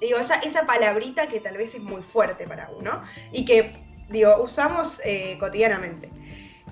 Digo, 0.00 0.18
esa, 0.18 0.36
esa 0.36 0.66
palabrita 0.66 1.28
que 1.28 1.40
tal 1.40 1.56
vez 1.56 1.74
es 1.74 1.82
muy 1.82 2.02
fuerte 2.02 2.46
para 2.46 2.68
uno 2.70 3.02
y 3.32 3.44
que, 3.44 3.76
digo, 4.08 4.42
usamos 4.42 5.00
eh, 5.04 5.36
cotidianamente. 5.38 6.10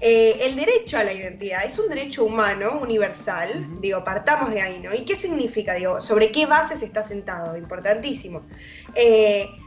El 0.03 0.57
derecho 0.57 0.99
a 0.99 1.05
la 1.05 1.13
identidad 1.13 1.65
es 1.65 1.79
un 1.79 1.89
derecho 1.89 2.25
humano, 2.25 2.81
universal, 2.81 3.81
digo, 3.81 4.03
partamos 4.03 4.51
de 4.51 4.61
ahí, 4.61 4.81
¿no? 4.81 4.93
¿Y 4.93 5.05
qué 5.05 5.15
significa? 5.15 5.75
Digo, 5.75 6.01
¿sobre 6.01 6.33
qué 6.33 6.47
bases 6.47 6.83
está 6.83 7.03
sentado? 7.03 7.57
Importantísimo. 7.57 8.43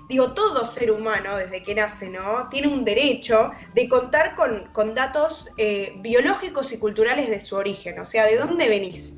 digo, 0.10 0.34
todo 0.34 0.68
ser 0.68 0.92
humano 0.92 1.38
desde 1.38 1.64
que 1.64 1.74
nace, 1.74 2.10
¿no? 2.10 2.50
Tiene 2.50 2.68
un 2.68 2.84
derecho 2.84 3.52
de 3.74 3.88
contar 3.88 4.36
con, 4.36 4.96
datos 4.96 5.48
eh, 5.58 5.94
biológicos 5.98 6.72
y 6.74 6.78
culturales 6.78 7.30
de 7.30 7.42
su 7.42 7.56
origen, 7.56 8.00
o 8.00 8.06
sea, 8.06 8.26
de 8.26 8.38
dónde 8.38 8.70
venís. 8.70 9.18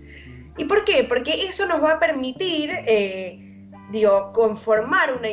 ¿Y 0.57 0.65
por 0.65 0.85
qué? 0.85 1.03
Porque 1.03 1.47
eso 1.47 1.65
nos 1.65 1.83
va 1.83 1.93
a 1.93 1.99
permitir, 1.99 2.71
eh, 2.71 3.39
digo, 3.91 4.31
conformar 4.33 5.13
una, 5.13 5.29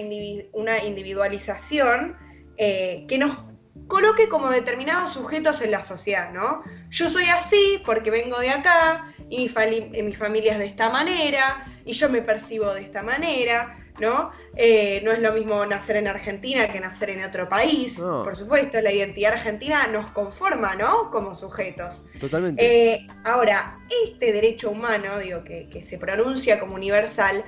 una 0.53 0.85
individualización 0.85 2.17
eh, 2.57 3.05
que 3.09 3.19
nos 3.19 3.38
coloque 3.87 4.28
como 4.28 4.50
determinados 4.50 5.12
sujetos 5.12 5.61
en 5.61 5.71
la 5.71 5.83
sociedad, 5.83 6.33
¿no? 6.33 6.62
Yo 6.90 7.09
soy 7.09 7.25
así 7.25 7.83
porque 7.85 8.11
vengo 8.11 8.38
de 8.38 8.50
acá 8.50 9.14
y 9.31 9.49
mi, 9.49 10.02
mi 10.02 10.14
familia 10.14 10.52
es 10.52 10.59
de 10.59 10.66
esta 10.66 10.90
manera 10.90 11.66
y 11.85 11.93
yo 11.93 12.09
me 12.09 12.23
percibo 12.23 12.73
de 12.73 12.83
esta 12.83 13.02
manera 13.02 13.78
¿no? 13.99 14.33
Eh, 14.57 15.00
no 15.04 15.12
es 15.12 15.21
lo 15.21 15.33
mismo 15.33 15.64
nacer 15.66 15.97
en 15.97 16.09
Argentina 16.09 16.66
que 16.69 16.81
nacer 16.81 17.11
en 17.11 17.25
otro 17.25 17.49
país. 17.49 17.99
Por 17.99 18.37
supuesto, 18.37 18.81
la 18.81 18.93
identidad 18.93 19.35
argentina 19.35 19.87
nos 19.88 20.07
conforma, 20.09 20.75
¿no? 20.75 21.11
Como 21.11 21.35
sujetos. 21.35 22.04
Totalmente. 22.21 22.95
Eh, 22.95 23.07
ahora, 23.25 23.81
este 24.04 24.33
derecho 24.33 24.71
humano, 24.71 25.19
digo, 25.19 25.45
que, 25.45 25.85
se 25.85 25.99
pronuncia 25.99 26.59
como 26.59 26.75
universal, 26.75 27.45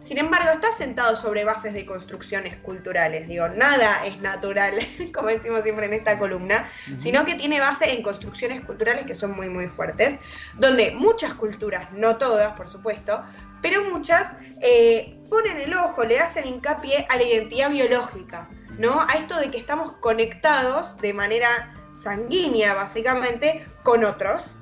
sin 0.00 0.18
embargo, 0.18 0.50
está 0.50 0.72
sentado 0.72 1.16
sobre 1.16 1.44
bases 1.44 1.74
de 1.74 1.84
construcciones 1.84 2.56
culturales. 2.58 3.26
Digo, 3.26 3.48
nada 3.48 4.06
es 4.06 4.20
natural, 4.20 4.74
como 5.14 5.28
decimos 5.28 5.62
siempre 5.62 5.86
en 5.86 5.94
esta 5.94 6.18
columna, 6.18 6.70
sino 6.98 7.24
que 7.24 7.34
tiene 7.34 7.60
base 7.60 7.92
en 7.92 8.02
construcciones 8.02 8.60
culturales 8.62 9.04
que 9.04 9.14
son 9.14 9.34
muy, 9.34 9.48
muy 9.48 9.66
fuertes, 9.66 10.20
donde 10.54 10.92
muchas 10.92 11.34
culturas, 11.34 11.92
no 11.92 12.16
todas, 12.16 12.52
por 12.56 12.68
supuesto, 12.68 13.24
pero 13.60 13.84
muchas 13.90 14.34
eh, 14.60 15.18
ponen 15.28 15.58
el 15.58 15.74
ojo, 15.74 16.04
le 16.04 16.20
hacen 16.20 16.46
hincapié 16.46 17.06
a 17.10 17.16
la 17.16 17.22
identidad 17.24 17.70
biológica, 17.70 18.48
¿no? 18.78 19.00
A 19.00 19.14
esto 19.14 19.38
de 19.38 19.50
que 19.50 19.58
estamos 19.58 19.92
conectados 20.00 20.96
de 20.98 21.12
manera 21.12 21.74
sanguínea, 21.96 22.74
básicamente, 22.74 23.66
con 23.82 24.04
otros, 24.04 24.56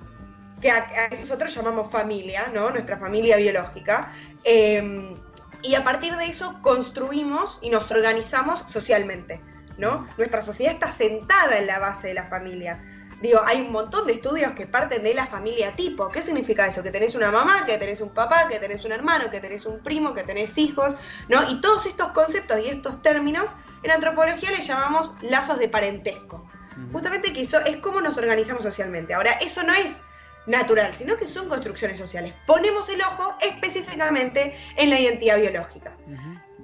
que 0.62 0.70
a, 0.70 0.86
nosotros 1.20 1.54
llamamos 1.54 1.92
familia, 1.92 2.50
¿no? 2.54 2.70
Nuestra 2.70 2.96
familia 2.96 3.36
biológica. 3.36 4.14
Em, 4.44 5.25
y 5.66 5.74
a 5.74 5.84
partir 5.84 6.16
de 6.16 6.26
eso 6.26 6.58
construimos 6.62 7.58
y 7.62 7.70
nos 7.70 7.90
organizamos 7.90 8.62
socialmente, 8.70 9.40
¿no? 9.78 10.06
Nuestra 10.16 10.42
sociedad 10.42 10.74
está 10.74 10.90
sentada 10.90 11.58
en 11.58 11.66
la 11.66 11.78
base 11.78 12.08
de 12.08 12.14
la 12.14 12.26
familia. 12.26 12.82
Digo, 13.20 13.40
hay 13.46 13.62
un 13.62 13.72
montón 13.72 14.06
de 14.06 14.12
estudios 14.12 14.52
que 14.52 14.66
parten 14.66 15.02
de 15.02 15.14
la 15.14 15.26
familia 15.26 15.74
tipo. 15.74 16.10
¿Qué 16.10 16.20
significa 16.20 16.66
eso? 16.66 16.82
Que 16.82 16.90
tenés 16.90 17.14
una 17.14 17.30
mamá, 17.30 17.64
que 17.64 17.78
tenés 17.78 18.00
un 18.02 18.10
papá, 18.10 18.46
que 18.46 18.58
tenés 18.58 18.84
un 18.84 18.92
hermano, 18.92 19.30
que 19.30 19.40
tenés 19.40 19.64
un 19.64 19.82
primo, 19.82 20.12
que 20.12 20.22
tenés 20.22 20.58
hijos, 20.58 20.94
¿no? 21.28 21.50
Y 21.50 21.60
todos 21.60 21.86
estos 21.86 22.12
conceptos 22.12 22.60
y 22.60 22.68
estos 22.68 23.00
términos 23.00 23.56
en 23.82 23.90
antropología 23.90 24.50
le 24.50 24.60
llamamos 24.60 25.14
lazos 25.22 25.58
de 25.58 25.68
parentesco. 25.68 26.46
Justamente 26.92 27.32
que 27.32 27.40
eso 27.40 27.58
es 27.60 27.78
cómo 27.78 28.02
nos 28.02 28.18
organizamos 28.18 28.62
socialmente. 28.62 29.14
Ahora, 29.14 29.32
eso 29.40 29.62
no 29.62 29.72
es 29.72 30.00
natural, 30.46 30.94
sino 30.96 31.16
que 31.16 31.26
son 31.26 31.48
construcciones 31.48 31.98
sociales. 31.98 32.34
Ponemos 32.46 32.88
el 32.88 33.00
ojo 33.02 33.34
específicamente 33.40 34.56
en 34.76 34.90
la 34.90 35.00
identidad 35.00 35.38
biológica 35.38 35.96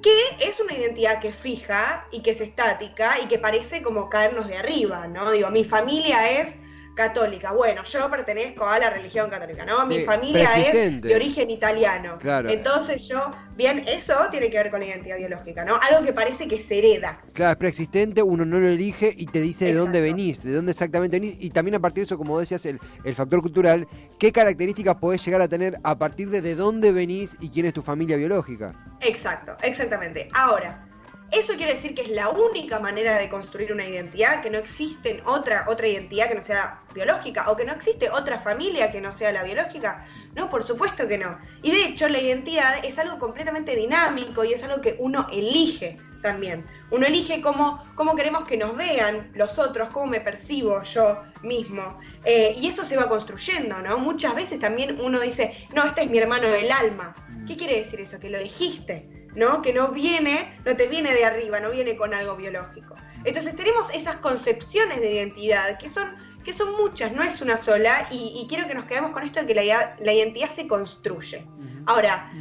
que 0.03 0.21
es 0.41 0.59
una 0.59 0.75
identidad 0.75 1.21
que 1.21 1.33
fija 1.33 2.07
y 2.11 2.23
que 2.23 2.33
es 2.33 2.41
estática 2.41 3.21
y 3.23 3.29
que 3.29 3.39
parece 3.39 3.83
como 3.83 4.11
caernos 4.11 4.49
de 4.49 4.57
arriba, 4.57 5.07
¿no? 5.07 5.31
Digo, 5.31 5.49
mi 5.51 5.65
familia 5.65 6.41
es 6.41 6.59
católica. 6.95 7.53
Bueno, 7.53 7.83
yo 7.85 8.11
pertenezco 8.11 8.67
a 8.67 8.79
la 8.79 8.91
religión 8.91 9.31
católica, 9.31 9.65
¿no? 9.65 9.87
Mi 9.87 10.01
familia 10.01 10.51
es 10.59 11.01
de 11.01 11.15
origen 11.15 11.51
italiano. 11.51 12.19
Claro. 12.19 12.51
Entonces 12.51 13.09
yo, 13.09 13.31
bien, 13.57 13.85
eso 13.89 14.15
tiene 14.31 14.51
que 14.51 14.59
ver 14.59 14.71
con 14.71 14.81
la 14.81 14.87
identidad 14.87 15.17
biológica, 15.17 15.65
¿no? 15.65 15.79
Algo 15.89 16.05
que 16.05 16.13
parece 16.13 16.47
que 16.47 16.61
se 16.61 16.79
hereda. 16.79 17.21
Claro, 17.33 17.53
es 17.53 17.57
preexistente, 17.57 18.23
uno 18.23 18.45
no 18.45 18.61
lo 18.61 18.69
elige 18.69 19.13
y 19.17 19.27
te 19.27 19.41
dice 19.41 19.67
de 19.67 19.75
dónde 19.75 20.01
venís, 20.01 20.43
de 20.43 20.53
dónde 20.53 20.73
exactamente 20.73 21.19
venís. 21.19 21.37
Y 21.39 21.51
también 21.51 21.77
a 21.77 21.81
partir 21.81 22.03
de 22.03 22.07
eso, 22.07 22.19
como 22.19 22.39
decías, 22.39 22.65
el, 22.67 22.79
el 23.05 23.15
factor 23.15 23.41
cultural, 23.41 23.89
¿qué 24.19 24.33
características 24.33 24.97
podés 24.97 25.25
llegar 25.25 25.41
a 25.41 25.49
tener 25.49 25.79
a 25.83 25.99
partir 25.99 26.29
de 26.29 26.43
de 26.43 26.55
dónde 26.55 26.93
venís 26.93 27.37
y 27.41 27.51
quién 27.51 27.67
es 27.67 27.73
tu 27.73 27.83
familia 27.83 28.17
biológica? 28.17 28.75
Exacto, 29.01 29.57
exactamente. 29.63 30.29
Ahora, 30.35 30.87
eso 31.33 31.55
quiere 31.57 31.75
decir 31.75 31.95
que 31.95 32.03
es 32.03 32.11
la 32.11 32.29
única 32.29 32.79
manera 32.79 33.19
de 33.19 33.31
construir 33.31 33.73
una 33.73 33.87
identidad, 33.87 34.43
que 34.43 34.51
no 34.51 34.59
existe 34.59 35.23
otra, 35.25 35.65
otra 35.67 35.89
identidad 35.89 36.29
que 36.29 36.35
no 36.35 36.43
sea 36.43 36.83
biológica, 36.95 37.51
o 37.51 37.57
que 37.57 37.65
no 37.65 37.73
existe 37.73 38.11
otra 38.11 38.39
familia 38.39 38.93
que 38.93 39.01
no 39.01 39.13
sea 39.13 39.33
la 39.33 39.43
biológica. 39.43 40.07
No, 40.35 40.51
por 40.51 40.63
supuesto 40.63 41.09
que 41.09 41.17
no. 41.17 41.39
Y 41.63 41.71
de 41.71 41.87
hecho 41.87 42.09
la 42.09 42.19
identidad 42.19 42.85
es 42.85 42.99
algo 42.99 43.19
completamente 43.19 43.75
dinámico 43.75 44.45
y 44.45 44.53
es 44.53 44.63
algo 44.63 44.83
que 44.83 44.97
uno 44.99 45.27
elige 45.33 45.99
también. 46.23 46.67
Uno 46.91 47.07
elige 47.07 47.41
cómo, 47.41 47.83
cómo 47.95 48.15
queremos 48.15 48.45
que 48.45 48.59
nos 48.59 48.77
vean 48.77 49.33
los 49.35 49.59
otros, 49.59 49.89
cómo 49.89 50.07
me 50.07 50.21
percibo 50.21 50.83
yo 50.83 51.23
mismo. 51.43 51.99
Eh, 52.25 52.55
y 52.59 52.69
eso 52.69 52.85
se 52.85 52.97
va 52.97 53.09
construyendo, 53.09 53.81
¿no? 53.81 53.99
Muchas 53.99 54.35
veces 54.35 54.59
también 54.59 55.01
uno 55.01 55.19
dice, 55.21 55.67
no, 55.75 55.85
este 55.85 56.03
es 56.03 56.11
mi 56.11 56.19
hermano 56.19 56.49
del 56.49 56.71
alma. 56.71 57.15
¿Qué 57.47 57.57
quiere 57.57 57.79
decir 57.79 58.03
eso? 58.03 58.21
Que 58.21 58.29
lo 58.29 58.39
elegiste 58.39 59.09
¿no? 59.35 59.63
Que 59.63 59.73
no 59.73 59.89
viene, 59.89 60.61
no 60.65 60.77
te 60.77 60.87
viene 60.89 61.13
de 61.13 61.25
arriba, 61.25 61.61
no 61.61 61.71
viene 61.71 61.97
con 61.97 62.15
algo 62.15 62.37
biológico. 62.37 62.95
Entonces 63.25 63.55
tenemos 63.57 63.93
esas 63.95 64.17
concepciones 64.17 65.01
de 65.01 65.15
identidad 65.15 65.79
que 65.79 65.89
son, 65.89 66.17
que 66.45 66.53
son 66.53 66.73
muchas, 66.73 67.13
no 67.13 67.23
es 67.23 67.41
una 67.41 67.57
sola, 67.57 68.09
y, 68.11 68.47
quiero 68.49 68.67
que 68.67 68.75
nos 68.75 68.87
quedemos 68.87 69.13
con 69.13 69.23
esto 69.23 69.41
de 69.41 69.47
que 69.47 69.55
la, 69.55 69.97
la 70.01 70.13
identidad 70.13 70.51
se 70.51 70.67
construye. 70.67 71.47
Ahora, 71.87 72.33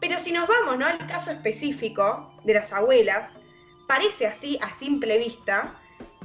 pero 0.00 0.18
si 0.18 0.32
nos 0.32 0.46
vamos 0.46 0.78
¿no? 0.78 0.86
al 0.86 1.06
caso 1.06 1.30
específico 1.30 2.32
de 2.44 2.54
las 2.54 2.72
abuelas, 2.72 3.38
parece 3.86 4.26
así 4.26 4.58
a 4.60 4.72
simple 4.72 5.18
vista 5.18 5.74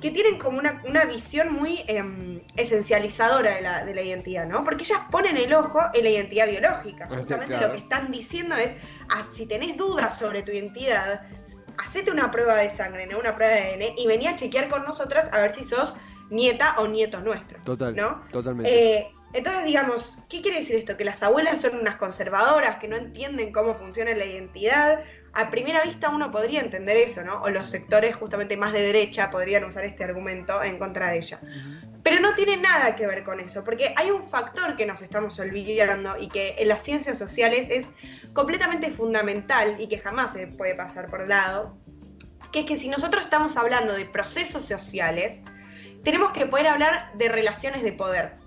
que 0.01 0.11
tienen 0.11 0.37
como 0.37 0.59
una, 0.59 1.05
visión 1.05 1.53
muy 1.53 1.85
em, 1.87 2.41
esencializadora 2.57 3.55
de 3.55 3.61
la, 3.61 3.85
de 3.85 3.95
la, 3.95 4.01
identidad, 4.01 4.45
¿no? 4.45 4.65
Porque 4.65 4.83
ellas 4.83 4.99
ponen 5.09 5.37
el 5.37 5.53
ojo 5.53 5.79
en 5.93 6.03
la 6.03 6.09
identidad 6.09 6.49
biológica. 6.49 7.07
Justamente 7.07 7.57
lo 7.57 7.71
que 7.71 7.77
están 7.77 8.11
diciendo 8.11 8.53
es, 8.55 8.75
ah, 9.09 9.25
si 9.33 9.45
tenés 9.45 9.77
dudas 9.77 10.17
sobre 10.19 10.41
tu 10.41 10.51
identidad, 10.51 11.25
hacete 11.77 12.11
una 12.11 12.31
prueba 12.31 12.57
de 12.57 12.69
sangre, 12.69 13.07
¿no? 13.07 13.17
Una 13.17 13.33
prueba 13.35 13.53
de 13.53 13.75
ADN 13.75 13.97
y 13.97 14.05
vení 14.05 14.27
a 14.27 14.35
chequear 14.35 14.67
con 14.67 14.83
nosotras 14.83 15.29
a 15.31 15.39
ver 15.39 15.53
si 15.53 15.63
sos 15.63 15.95
nieta 16.29 16.75
o 16.79 16.87
nieto 16.87 17.21
nuestro. 17.21 17.61
Total. 17.63 17.95
¿no? 17.95 18.23
Totalmente. 18.31 18.97
Eh, 18.97 19.11
entonces, 19.33 19.63
digamos, 19.65 20.17
¿qué 20.29 20.41
quiere 20.41 20.59
decir 20.59 20.75
esto? 20.75 20.97
Que 20.97 21.05
las 21.05 21.23
abuelas 21.23 21.61
son 21.61 21.79
unas 21.79 21.95
conservadoras 21.95 22.75
que 22.75 22.87
no 22.87 22.95
entienden 22.95 23.51
cómo 23.51 23.73
funciona 23.73 24.13
la 24.13 24.25
identidad 24.25 25.03
a 25.33 25.49
primera 25.49 25.83
vista 25.83 26.09
uno 26.09 26.31
podría 26.31 26.61
entender 26.61 26.95
eso, 26.97 27.23
¿no? 27.23 27.41
O 27.41 27.49
los 27.49 27.69
sectores 27.69 28.15
justamente 28.15 28.55
más 28.55 28.71
de 28.71 28.81
derecha 28.81 29.31
podrían 29.31 29.63
usar 29.63 29.83
este 29.83 30.03
argumento 30.03 30.61
en 30.61 30.77
contra 30.77 31.09
de 31.09 31.17
ella. 31.17 31.39
Pero 32.03 32.19
no 32.19 32.35
tiene 32.35 32.57
nada 32.57 32.95
que 32.95 33.07
ver 33.07 33.23
con 33.23 33.39
eso, 33.39 33.63
porque 33.63 33.93
hay 33.95 34.11
un 34.11 34.27
factor 34.27 34.75
que 34.75 34.85
nos 34.85 35.01
estamos 35.01 35.39
olvidando 35.39 36.17
y 36.19 36.27
que 36.27 36.55
en 36.59 36.67
las 36.67 36.83
ciencias 36.83 37.17
sociales 37.17 37.67
es 37.69 37.87
completamente 38.33 38.91
fundamental 38.91 39.75
y 39.79 39.87
que 39.87 39.99
jamás 39.99 40.33
se 40.33 40.47
puede 40.47 40.75
pasar 40.75 41.09
por 41.09 41.27
lado, 41.27 41.77
que 42.51 42.59
es 42.59 42.65
que 42.65 42.75
si 42.75 42.89
nosotros 42.89 43.23
estamos 43.23 43.57
hablando 43.57 43.93
de 43.93 44.05
procesos 44.05 44.65
sociales, 44.65 45.41
tenemos 46.03 46.31
que 46.31 46.45
poder 46.45 46.67
hablar 46.67 47.11
de 47.17 47.29
relaciones 47.29 47.81
de 47.81 47.93
poder. 47.93 48.42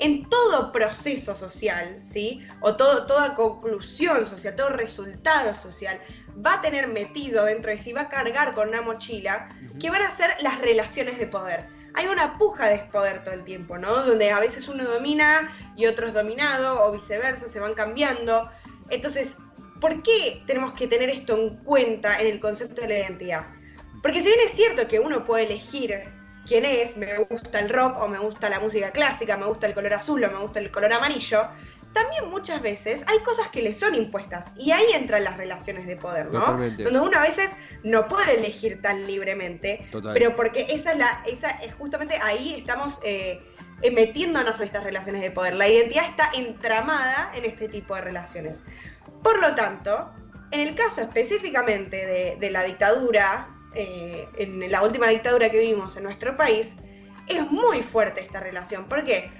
En 0.00 0.28
todo 0.28 0.70
proceso 0.72 1.34
social, 1.34 2.00
¿sí? 2.00 2.46
O 2.60 2.76
todo, 2.76 3.06
toda 3.06 3.34
conclusión 3.34 4.26
social, 4.26 4.54
todo 4.54 4.70
resultado 4.70 5.54
social, 5.54 6.00
va 6.44 6.54
a 6.54 6.60
tener 6.60 6.86
metido 6.86 7.44
dentro 7.44 7.70
de 7.70 7.78
sí, 7.78 7.92
va 7.92 8.02
a 8.02 8.08
cargar 8.08 8.54
con 8.54 8.68
una 8.68 8.82
mochila, 8.82 9.48
que 9.80 9.90
van 9.90 10.02
a 10.02 10.10
ser 10.10 10.30
las 10.40 10.60
relaciones 10.60 11.18
de 11.18 11.26
poder. 11.26 11.66
Hay 11.94 12.06
una 12.06 12.38
puja 12.38 12.68
de 12.68 12.78
poder 12.92 13.24
todo 13.24 13.34
el 13.34 13.44
tiempo, 13.44 13.78
¿no? 13.78 13.92
Donde 14.04 14.30
a 14.30 14.38
veces 14.38 14.68
uno 14.68 14.84
domina 14.84 15.52
y 15.76 15.86
otro 15.86 16.06
es 16.06 16.14
dominado, 16.14 16.84
o 16.84 16.92
viceversa, 16.92 17.48
se 17.48 17.58
van 17.60 17.74
cambiando. 17.74 18.50
Entonces, 18.90 19.36
¿por 19.80 20.02
qué 20.02 20.42
tenemos 20.46 20.72
que 20.74 20.86
tener 20.86 21.10
esto 21.10 21.36
en 21.36 21.56
cuenta 21.64 22.20
en 22.20 22.28
el 22.28 22.40
concepto 22.40 22.82
de 22.82 22.88
la 22.88 22.98
identidad? 23.00 23.46
Porque 24.02 24.20
si 24.20 24.26
bien 24.26 24.38
es 24.44 24.52
cierto 24.52 24.86
que 24.86 25.00
uno 25.00 25.24
puede 25.24 25.46
elegir 25.46 25.92
quién 26.48 26.64
es, 26.64 26.96
me 26.96 27.18
gusta 27.18 27.60
el 27.60 27.68
rock 27.68 27.98
o 28.00 28.08
me 28.08 28.18
gusta 28.18 28.48
la 28.48 28.58
música 28.58 28.90
clásica, 28.90 29.36
me 29.36 29.46
gusta 29.46 29.66
el 29.66 29.74
color 29.74 29.92
azul 29.92 30.24
o 30.24 30.30
me 30.30 30.38
gusta 30.38 30.58
el 30.58 30.70
color 30.70 30.92
amarillo, 30.94 31.42
también 31.92 32.28
muchas 32.30 32.60
veces 32.62 33.02
hay 33.06 33.18
cosas 33.20 33.48
que 33.48 33.62
le 33.62 33.72
son 33.74 33.94
impuestas 33.94 34.50
y 34.56 34.72
ahí 34.72 34.84
entran 34.94 35.24
las 35.24 35.36
relaciones 35.36 35.86
de 35.86 35.96
poder, 35.96 36.30
¿no? 36.30 36.40
Donde 36.40 37.00
uno 37.00 37.18
a 37.18 37.22
veces 37.22 37.56
no 37.82 38.08
puede 38.08 38.38
elegir 38.38 38.82
tan 38.82 39.06
libremente, 39.06 39.88
pero 40.14 40.36
porque 40.36 40.66
esa 40.70 40.92
es 40.92 40.98
la, 40.98 41.08
esa 41.26 41.48
es 41.48 41.74
justamente 41.74 42.18
ahí 42.22 42.54
estamos 42.58 42.98
eh, 43.02 43.42
metiéndonos 43.92 44.58
en 44.58 44.64
estas 44.64 44.84
relaciones 44.84 45.22
de 45.22 45.30
poder. 45.30 45.54
La 45.54 45.68
identidad 45.68 46.04
está 46.04 46.30
entramada 46.34 47.32
en 47.34 47.44
este 47.44 47.68
tipo 47.68 47.94
de 47.94 48.02
relaciones. 48.02 48.60
Por 49.22 49.40
lo 49.40 49.54
tanto, 49.54 50.12
en 50.50 50.60
el 50.60 50.74
caso 50.74 51.00
específicamente 51.00 52.04
de, 52.06 52.36
de 52.38 52.50
la 52.50 52.64
dictadura 52.64 53.57
eh, 53.74 54.28
en 54.36 54.70
la 54.70 54.82
última 54.82 55.08
dictadura 55.08 55.50
que 55.50 55.58
vivimos 55.58 55.96
en 55.96 56.04
nuestro 56.04 56.36
país, 56.36 56.74
es 57.26 57.50
muy 57.50 57.82
fuerte 57.82 58.20
esta 58.20 58.40
relación. 58.40 58.88
¿Por 58.88 59.04
qué? 59.04 59.30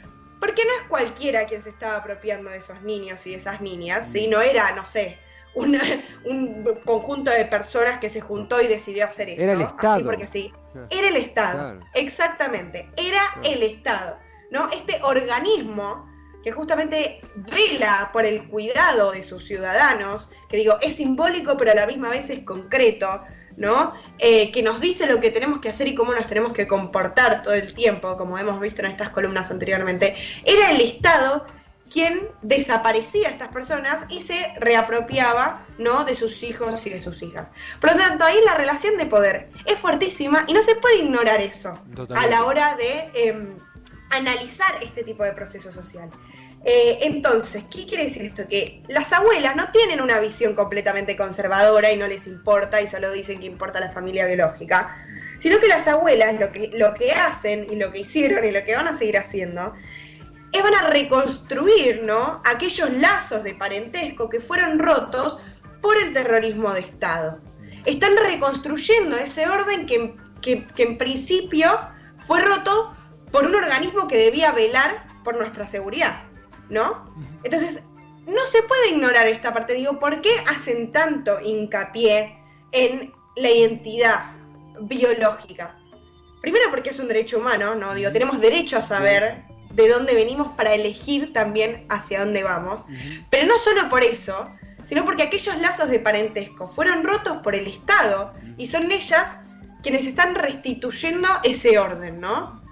Porque 0.40 0.62
no 0.64 0.70
es 0.82 0.88
cualquiera 0.88 1.46
quien 1.46 1.62
se 1.62 1.70
estaba 1.70 1.96
apropiando 1.96 2.50
de 2.50 2.58
esos 2.58 2.80
niños 2.82 3.26
y 3.26 3.30
de 3.30 3.36
esas 3.36 3.60
niñas, 3.60 4.08
¿sí? 4.10 4.28
No 4.28 4.40
era, 4.40 4.72
no 4.72 4.86
sé, 4.86 5.18
un 5.54 6.80
conjunto 6.84 7.30
de 7.30 7.44
personas 7.46 7.98
que 7.98 8.08
se 8.08 8.20
juntó 8.20 8.60
y 8.60 8.68
decidió 8.68 9.04
hacer 9.04 9.30
eso. 9.30 9.42
Era 9.42 9.52
el 9.52 9.62
Estado. 9.62 10.04
porque 10.04 10.26
sí. 10.26 10.52
Era 10.90 11.08
el 11.08 11.16
Estado. 11.16 11.80
Exactamente. 11.94 12.88
Era 12.96 13.22
el 13.44 13.62
Estado. 13.62 14.18
¿no? 14.50 14.68
Este 14.70 15.00
organismo 15.02 16.08
que 16.42 16.52
justamente 16.52 17.20
vela 17.34 18.10
por 18.12 18.24
el 18.24 18.48
cuidado 18.48 19.12
de 19.12 19.24
sus 19.24 19.44
ciudadanos, 19.44 20.28
que 20.48 20.58
digo, 20.58 20.76
es 20.80 20.96
simbólico 20.96 21.56
pero 21.56 21.72
a 21.72 21.74
la 21.74 21.86
misma 21.86 22.10
vez 22.10 22.30
es 22.30 22.40
concreto, 22.40 23.24
¿no? 23.58 23.92
Eh, 24.18 24.50
que 24.52 24.62
nos 24.62 24.80
dice 24.80 25.06
lo 25.06 25.20
que 25.20 25.30
tenemos 25.30 25.60
que 25.60 25.68
hacer 25.68 25.88
y 25.88 25.94
cómo 25.94 26.14
nos 26.14 26.26
tenemos 26.26 26.52
que 26.52 26.66
comportar 26.66 27.42
todo 27.42 27.54
el 27.54 27.74
tiempo, 27.74 28.16
como 28.16 28.38
hemos 28.38 28.60
visto 28.60 28.82
en 28.82 28.86
estas 28.86 29.10
columnas 29.10 29.50
anteriormente, 29.50 30.16
era 30.44 30.70
el 30.70 30.80
Estado 30.80 31.44
quien 31.90 32.28
desaparecía 32.42 33.28
a 33.28 33.30
estas 33.32 33.48
personas 33.48 34.04
y 34.10 34.22
se 34.22 34.54
reapropiaba 34.60 35.66
¿no? 35.78 36.04
de 36.04 36.14
sus 36.14 36.42
hijos 36.42 36.86
y 36.86 36.90
de 36.90 37.00
sus 37.00 37.22
hijas. 37.22 37.52
Por 37.80 37.92
lo 37.92 37.96
tanto, 37.96 38.24
ahí 38.24 38.36
la 38.44 38.54
relación 38.54 38.96
de 38.96 39.06
poder 39.06 39.50
es 39.64 39.78
fuertísima 39.78 40.44
y 40.46 40.52
no 40.52 40.62
se 40.62 40.76
puede 40.76 40.98
ignorar 40.98 41.40
eso 41.40 41.78
a 42.14 42.26
la 42.26 42.44
hora 42.44 42.76
de 42.76 43.10
em, 43.14 43.58
analizar 44.10 44.76
este 44.82 45.02
tipo 45.02 45.24
de 45.24 45.32
proceso 45.32 45.72
social. 45.72 46.10
Eh, 46.64 46.98
entonces, 47.02 47.64
¿qué 47.70 47.86
quiere 47.86 48.04
decir 48.04 48.22
esto? 48.22 48.46
Que 48.48 48.82
las 48.88 49.12
abuelas 49.12 49.56
no 49.56 49.70
tienen 49.70 50.00
una 50.00 50.18
visión 50.20 50.54
completamente 50.54 51.16
conservadora 51.16 51.92
y 51.92 51.96
no 51.96 52.06
les 52.06 52.26
importa 52.26 52.82
y 52.82 52.88
solo 52.88 53.12
dicen 53.12 53.40
que 53.40 53.46
importa 53.46 53.80
la 53.80 53.90
familia 53.90 54.26
biológica, 54.26 55.06
sino 55.38 55.60
que 55.60 55.68
las 55.68 55.86
abuelas 55.86 56.38
lo 56.38 56.50
que, 56.50 56.70
lo 56.74 56.94
que 56.94 57.12
hacen 57.12 57.68
y 57.70 57.76
lo 57.76 57.92
que 57.92 58.00
hicieron 58.00 58.44
y 58.44 58.50
lo 58.50 58.64
que 58.64 58.74
van 58.74 58.88
a 58.88 58.96
seguir 58.96 59.18
haciendo 59.18 59.74
es 60.52 60.62
van 60.62 60.74
a 60.74 60.88
reconstruir, 60.88 62.02
¿no? 62.02 62.42
Aquellos 62.44 62.90
lazos 62.92 63.44
de 63.44 63.54
parentesco 63.54 64.28
que 64.28 64.40
fueron 64.40 64.78
rotos 64.78 65.38
por 65.80 65.96
el 65.98 66.12
terrorismo 66.12 66.72
de 66.72 66.80
Estado. 66.80 67.40
Están 67.84 68.16
reconstruyendo 68.16 69.16
ese 69.16 69.46
orden 69.46 69.86
que, 69.86 70.16
que 70.40 70.82
en 70.82 70.98
principio 70.98 71.78
fue 72.18 72.40
roto 72.40 72.94
por 73.30 73.46
un 73.46 73.54
organismo 73.54 74.08
que 74.08 74.16
debía 74.16 74.52
velar 74.52 75.06
por 75.22 75.36
nuestra 75.36 75.66
seguridad, 75.66 76.22
¿no? 76.68 77.10
Entonces, 77.44 77.82
no 78.26 78.40
se 78.52 78.62
puede 78.62 78.90
ignorar 78.90 79.26
esta 79.26 79.52
parte. 79.54 79.74
Digo, 79.74 79.98
¿por 79.98 80.20
qué 80.20 80.30
hacen 80.46 80.92
tanto 80.92 81.40
hincapié 81.40 82.36
en 82.72 83.12
la 83.36 83.50
identidad 83.50 84.32
biológica? 84.82 85.74
Primero 86.40 86.66
porque 86.70 86.90
es 86.90 86.98
un 86.98 87.08
derecho 87.08 87.38
humano, 87.38 87.74
¿no? 87.74 87.94
Digo, 87.94 88.12
tenemos 88.12 88.40
derecho 88.40 88.76
a 88.76 88.82
saber 88.82 89.44
de 89.70 89.88
dónde 89.88 90.14
venimos 90.14 90.52
para 90.56 90.74
elegir 90.74 91.32
también 91.32 91.86
hacia 91.88 92.20
dónde 92.20 92.42
vamos. 92.42 92.82
Pero 93.30 93.46
no 93.46 93.58
solo 93.58 93.88
por 93.88 94.02
eso, 94.02 94.50
sino 94.84 95.04
porque 95.04 95.22
aquellos 95.22 95.58
lazos 95.58 95.90
de 95.90 95.98
parentesco 95.98 96.66
fueron 96.66 97.04
rotos 97.04 97.38
por 97.38 97.54
el 97.54 97.66
Estado 97.66 98.34
y 98.56 98.66
son 98.66 98.90
ellas 98.90 99.38
quienes 99.82 100.06
están 100.06 100.34
restituyendo 100.34 101.28
ese 101.44 101.78
orden, 101.78 102.20
¿no? 102.20 102.62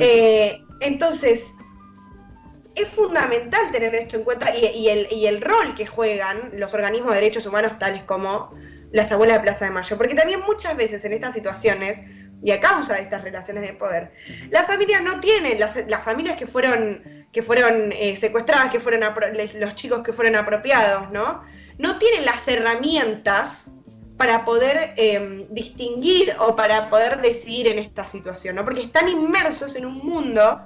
Eh, 0.00 0.58
entonces, 0.80 1.52
es 2.82 2.88
fundamental 2.88 3.70
tener 3.72 3.94
esto 3.94 4.16
en 4.16 4.24
cuenta 4.24 4.54
y, 4.54 4.88
el, 5.26 5.40
rol 5.40 5.74
que 5.74 5.86
juegan 5.86 6.50
los 6.54 6.74
organismos 6.74 7.10
de 7.10 7.20
derechos 7.20 7.46
humanos 7.46 7.78
tales 7.78 8.02
como 8.04 8.54
las 8.92 9.12
abuelas 9.12 9.38
de 9.38 9.42
Plaza 9.42 9.64
de 9.66 9.70
Mayo, 9.70 9.96
porque 9.96 10.14
también 10.14 10.40
muchas 10.40 10.76
veces 10.76 11.04
en 11.04 11.12
estas 11.12 11.34
situaciones 11.34 12.02
y 12.42 12.50
a 12.52 12.60
causa 12.60 12.94
de 12.94 13.02
estas 13.02 13.22
relaciones 13.22 13.66
de 13.66 13.74
poder, 13.74 14.12
las 14.50 14.66
familias 14.66 15.02
no 15.02 15.20
tienen, 15.20 15.60
las, 15.60 15.74
familias 16.02 16.36
que 16.36 16.46
fueron, 16.46 17.26
que 17.32 17.42
fueron 17.42 17.92
eh, 17.92 18.16
secuestradas, 18.16 18.70
que 18.70 18.80
fueron 18.80 19.02
los 19.58 19.74
chicos 19.74 20.00
que 20.02 20.12
fueron 20.12 20.36
apropiados, 20.36 21.10
¿no? 21.10 21.44
No 21.78 21.98
tienen 21.98 22.24
las 22.24 22.46
herramientas 22.48 23.70
para 24.16 24.44
poder 24.44 24.92
em, 24.96 25.46
distinguir 25.50 26.34
o 26.40 26.54
para 26.54 26.90
poder 26.90 27.22
decidir 27.22 27.68
en 27.68 27.78
esta 27.78 28.04
situación, 28.04 28.56
¿no? 28.56 28.64
Porque 28.64 28.82
están 28.82 29.08
inmersos 29.08 29.76
en 29.76 29.86
un 29.86 29.98
mundo, 29.98 30.62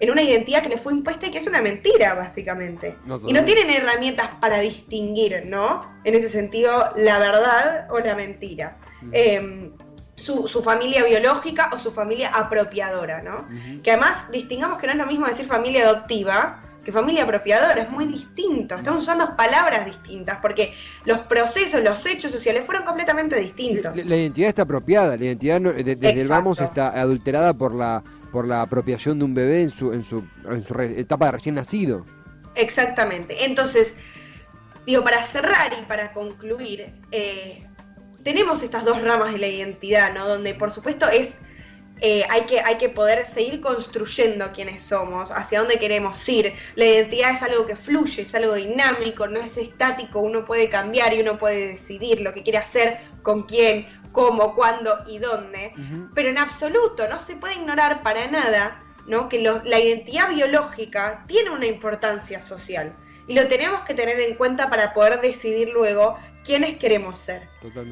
en 0.00 0.10
una 0.10 0.22
identidad 0.22 0.62
que 0.62 0.68
les 0.68 0.80
fue 0.80 0.92
impuesta 0.92 1.26
y 1.26 1.30
que 1.30 1.38
es 1.38 1.46
una 1.46 1.62
mentira, 1.62 2.14
básicamente. 2.14 2.96
y 3.26 3.32
no 3.32 3.44
tienen 3.44 3.70
herramientas 3.70 4.28
para 4.40 4.58
distinguir, 4.60 5.44
¿no? 5.46 5.86
En 6.04 6.14
ese 6.14 6.28
sentido, 6.28 6.70
la 6.96 7.18
verdad 7.18 7.88
o 7.90 8.00
la 8.00 8.14
mentira. 8.14 8.76
Em, 9.12 9.72
su, 10.16 10.46
familia 10.62 11.04
biológica 11.04 11.70
o 11.72 11.78
su 11.78 11.90
familia 11.92 12.30
apropiadora, 12.34 13.22
¿no? 13.22 13.46
Que 13.82 13.92
además 13.92 14.30
distingamos 14.30 14.78
que 14.78 14.86
no 14.86 14.92
es 14.92 14.98
lo 14.98 15.06
mismo 15.06 15.26
decir 15.26 15.46
familia 15.46 15.84
adoptiva 15.84 16.60
que 16.84 16.92
familia 16.92 17.24
apropiadora, 17.24 17.80
es 17.80 17.90
muy 17.90 18.06
distinto. 18.06 18.76
Estamos 18.76 19.02
usando 19.02 19.36
palabras 19.36 19.86
distintas 19.86 20.38
porque 20.40 20.74
los 21.04 21.20
procesos, 21.20 21.82
los 21.82 22.04
hechos 22.06 22.30
sociales 22.30 22.64
fueron 22.64 22.84
completamente 22.84 23.36
distintos. 23.40 24.04
La, 24.04 24.16
identidad 24.16 24.50
está 24.50 24.62
apropiada, 24.62 25.16
la 25.16 25.24
identidad 25.24 25.60
desde 25.60 26.20
el 26.20 26.28
vamos 26.28 26.60
está 26.60 26.88
adulterada 26.88 27.54
por 27.54 27.74
la 27.74 28.04
por 28.34 28.48
la 28.48 28.62
apropiación 28.62 29.20
de 29.20 29.24
un 29.26 29.32
bebé 29.32 29.62
en 29.62 29.70
su 29.70 29.92
en 29.92 30.02
su, 30.02 30.24
en 30.50 30.66
su 30.66 30.74
etapa 30.80 31.26
de 31.26 31.32
recién 31.32 31.54
nacido. 31.54 32.04
Exactamente. 32.56 33.44
Entonces, 33.44 33.94
digo, 34.84 35.04
para 35.04 35.22
cerrar 35.22 35.72
y 35.80 35.84
para 35.86 36.12
concluir, 36.12 36.92
eh, 37.12 37.64
tenemos 38.24 38.64
estas 38.64 38.84
dos 38.84 39.00
ramas 39.00 39.34
de 39.34 39.38
la 39.38 39.46
identidad, 39.46 40.12
¿no? 40.12 40.26
Donde 40.26 40.52
por 40.52 40.72
supuesto 40.72 41.08
es 41.08 41.42
eh, 42.00 42.24
hay, 42.28 42.42
que, 42.42 42.58
hay 42.58 42.76
que 42.76 42.88
poder 42.88 43.24
seguir 43.24 43.60
construyendo 43.60 44.50
quiénes 44.52 44.82
somos, 44.82 45.30
hacia 45.30 45.60
dónde 45.60 45.78
queremos 45.78 46.28
ir. 46.28 46.52
La 46.74 46.86
identidad 46.86 47.30
es 47.30 47.42
algo 47.42 47.64
que 47.66 47.76
fluye, 47.76 48.22
es 48.22 48.34
algo 48.34 48.54
dinámico, 48.54 49.28
no 49.28 49.38
es 49.38 49.56
estático, 49.56 50.18
uno 50.18 50.44
puede 50.44 50.68
cambiar 50.68 51.14
y 51.14 51.20
uno 51.20 51.38
puede 51.38 51.68
decidir 51.68 52.20
lo 52.20 52.32
que 52.32 52.42
quiere 52.42 52.58
hacer, 52.58 52.98
con 53.22 53.44
quién, 53.44 53.86
cómo, 54.14 54.54
cuándo 54.54 54.96
y 55.06 55.18
dónde. 55.18 55.74
Pero 56.14 56.30
en 56.30 56.38
absoluto 56.38 57.06
no 57.08 57.18
se 57.18 57.36
puede 57.36 57.56
ignorar 57.56 58.02
para 58.02 58.26
nada 58.28 58.82
¿no? 59.06 59.28
que 59.28 59.38
la 59.40 59.78
identidad 59.78 60.30
biológica 60.30 61.24
tiene 61.26 61.50
una 61.50 61.66
importancia 61.66 62.40
social. 62.40 62.96
Y 63.28 63.34
lo 63.34 63.46
tenemos 63.48 63.82
que 63.82 63.92
tener 63.92 64.18
en 64.20 64.36
cuenta 64.36 64.70
para 64.70 64.94
poder 64.94 65.20
decidir 65.20 65.68
luego 65.68 66.16
quiénes 66.44 66.78
queremos 66.78 67.18
ser. 67.18 67.42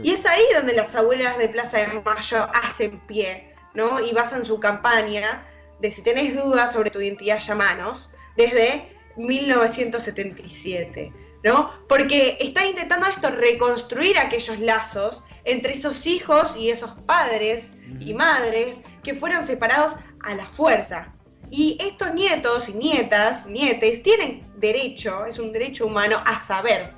Y 0.02 0.12
es 0.12 0.24
ahí 0.24 0.42
donde 0.54 0.74
las 0.74 0.94
abuelas 0.94 1.36
de 1.36 1.50
Plaza 1.50 1.78
de 1.78 2.00
Mayo 2.00 2.48
hacen 2.64 2.98
pie 3.00 3.52
¿no? 3.74 4.00
Y 4.00 4.12
basan 4.12 4.44
su 4.44 4.60
campaña 4.60 5.46
de 5.80 5.90
si 5.90 6.02
tenés 6.02 6.36
dudas 6.36 6.72
sobre 6.72 6.90
tu 6.90 7.00
identidad, 7.00 7.40
llamanos, 7.40 8.10
desde 8.36 8.86
1977, 9.16 11.12
¿no? 11.44 11.70
Porque 11.88 12.36
está 12.40 12.66
intentando 12.66 13.06
esto 13.06 13.30
reconstruir 13.30 14.18
aquellos 14.18 14.58
lazos 14.60 15.24
entre 15.44 15.74
esos 15.74 16.06
hijos 16.06 16.54
y 16.56 16.70
esos 16.70 16.92
padres 17.06 17.74
y 18.00 18.14
madres 18.14 18.82
que 19.02 19.14
fueron 19.14 19.44
separados 19.44 19.96
a 20.20 20.34
la 20.34 20.46
fuerza. 20.46 21.14
Y 21.50 21.76
estos 21.80 22.14
nietos 22.14 22.68
y 22.68 22.74
nietas, 22.74 23.46
nietes, 23.46 24.02
tienen 24.02 24.50
derecho, 24.56 25.26
es 25.26 25.38
un 25.38 25.52
derecho 25.52 25.86
humano, 25.86 26.22
a 26.24 26.38
saber, 26.38 26.94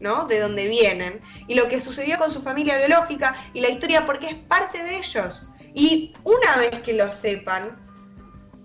¿no? 0.00 0.26
De 0.26 0.40
dónde 0.40 0.68
vienen 0.68 1.22
y 1.48 1.54
lo 1.54 1.68
que 1.68 1.80
sucedió 1.80 2.18
con 2.18 2.30
su 2.30 2.42
familia 2.42 2.76
biológica 2.78 3.34
y 3.54 3.60
la 3.60 3.70
historia 3.70 4.04
porque 4.04 4.26
es 4.26 4.34
parte 4.34 4.82
de 4.82 4.98
ellos. 4.98 5.46
Y 5.74 6.12
una 6.22 6.56
vez 6.58 6.80
que 6.80 6.92
lo 6.92 7.10
sepan, 7.10 7.83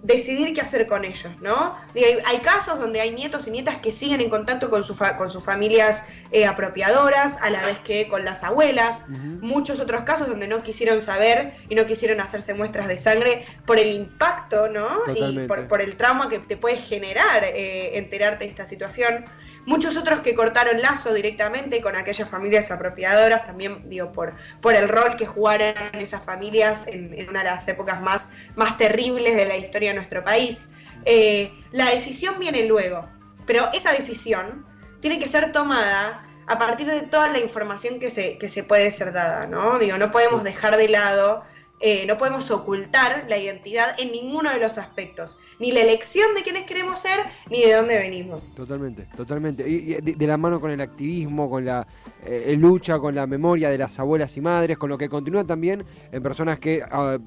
decidir 0.01 0.53
qué 0.53 0.61
hacer 0.61 0.87
con 0.87 1.03
ellos, 1.03 1.33
¿no? 1.41 1.77
Hay, 2.25 2.37
casos 2.39 2.79
donde 2.79 3.01
hay 3.01 3.11
nietos 3.11 3.47
y 3.47 3.51
nietas 3.51 3.77
que 3.77 3.91
siguen 3.91 4.21
en 4.21 4.29
contacto 4.29 4.69
con, 4.69 4.83
su 4.83 4.97
con 5.17 5.29
sus 5.29 5.43
familias 5.43 6.05
eh, 6.31 6.45
apropiadoras, 6.45 7.37
a 7.41 7.49
la 7.49 7.65
vez 7.65 7.79
que 7.79 8.07
con 8.07 8.23
las 8.23 8.43
abuelas. 8.43 9.05
Muchos 9.09 9.79
otros 9.79 10.03
casos 10.03 10.27
donde 10.27 10.47
no 10.47 10.63
quisieron 10.63 11.01
saber 11.01 11.53
y 11.67 11.75
no 11.75 11.85
quisieron 11.85 12.21
hacerse 12.21 12.53
muestras 12.53 12.87
de 12.87 12.97
sangre 12.97 13.45
por 13.65 13.77
el 13.77 13.91
impacto, 13.91 14.69
¿no? 14.69 14.87
Y 15.15 15.47
por, 15.47 15.81
el 15.81 15.95
trauma 15.97 16.29
que 16.29 16.39
te 16.39 16.55
puede 16.55 16.77
generar 16.77 17.43
eh, 17.43 17.97
enterarte 17.97 18.45
de 18.45 18.51
esta 18.51 18.65
situación. 18.65 19.25
Muchos 19.65 19.97
otros 19.97 20.21
que 20.21 20.35
cortaron 20.35 20.81
lazo 20.81 21.13
directamente 21.13 21.81
con 21.81 21.95
aquellas 21.95 22.29
familias 22.29 22.71
apropiadoras, 22.71 23.45
también 23.45 23.87
digo, 23.89 24.11
por, 24.11 24.33
por 24.61 24.75
el 24.75 24.87
rol 24.87 25.15
que 25.15 25.25
jugaron 25.25 25.73
esas 25.93 26.23
familias 26.23 26.85
en, 26.87 27.29
una 27.29 27.39
de 27.39 27.45
las 27.45 27.67
épocas 27.67 28.01
más, 28.01 28.29
más 28.55 28.77
terribles 28.77 29.35
de 29.35 29.45
la 29.45 29.57
historia 29.57 29.89
de 29.89 29.95
nuestro 29.95 30.23
país. 30.23 30.69
Eh, 31.05 31.53
la 31.71 31.89
decisión 31.89 32.39
viene 32.39 32.65
luego, 32.65 33.07
pero 33.45 33.69
esa 33.73 33.91
decisión 33.91 34.65
tiene 35.01 35.19
que 35.19 35.27
ser 35.27 35.51
tomada 35.51 36.25
a 36.47 36.57
partir 36.57 36.87
de 36.87 37.01
toda 37.01 37.29
la 37.29 37.39
información 37.39 37.99
que 37.99 38.09
se, 38.09 38.37
que 38.37 38.49
se 38.49 38.63
puede 38.63 38.91
ser 38.91 39.13
dada, 39.13 39.45
¿no? 39.45 39.77
Digo, 39.77 39.97
no 39.97 40.11
podemos 40.11 40.43
dejar 40.43 40.77
de 40.77 40.89
lado 40.89 41.43
eh, 41.81 42.05
no 42.05 42.17
podemos 42.17 42.51
ocultar 42.51 43.25
la 43.29 43.37
identidad 43.37 43.97
en 43.99 44.11
ninguno 44.11 44.51
de 44.51 44.59
los 44.59 44.77
aspectos, 44.77 45.37
ni 45.59 45.71
la 45.71 45.81
elección 45.81 46.35
de 46.35 46.43
quiénes 46.43 46.65
queremos 46.65 46.99
ser, 46.99 47.19
ni 47.49 47.61
de 47.61 47.73
dónde 47.73 47.97
venimos. 47.97 48.53
Totalmente, 48.53 49.07
totalmente. 49.15 49.67
Y, 49.67 49.93
de, 49.95 50.27
la 50.27 50.37
mano 50.37 50.59
con 50.59 50.71
el 50.71 50.81
activismo, 50.81 51.49
con 51.49 51.63
la 51.63 51.87
eh, 52.25 52.55
lucha, 52.57 52.99
con 52.99 53.15
la 53.15 53.25
memoria 53.27 53.69
de 53.69 53.77
las 53.77 53.97
abuelas 53.97 54.35
y 54.35 54.41
madres, 54.41 54.77
con 54.77 54.89
lo 54.89 54.97
que 54.97 55.07
continúa 55.07 55.45
también 55.45 55.85
en 56.11 56.21
personas 56.21 56.59
que, 56.59 56.83
ah, 56.83 57.17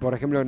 por 0.00 0.14
ejemplo, 0.14 0.44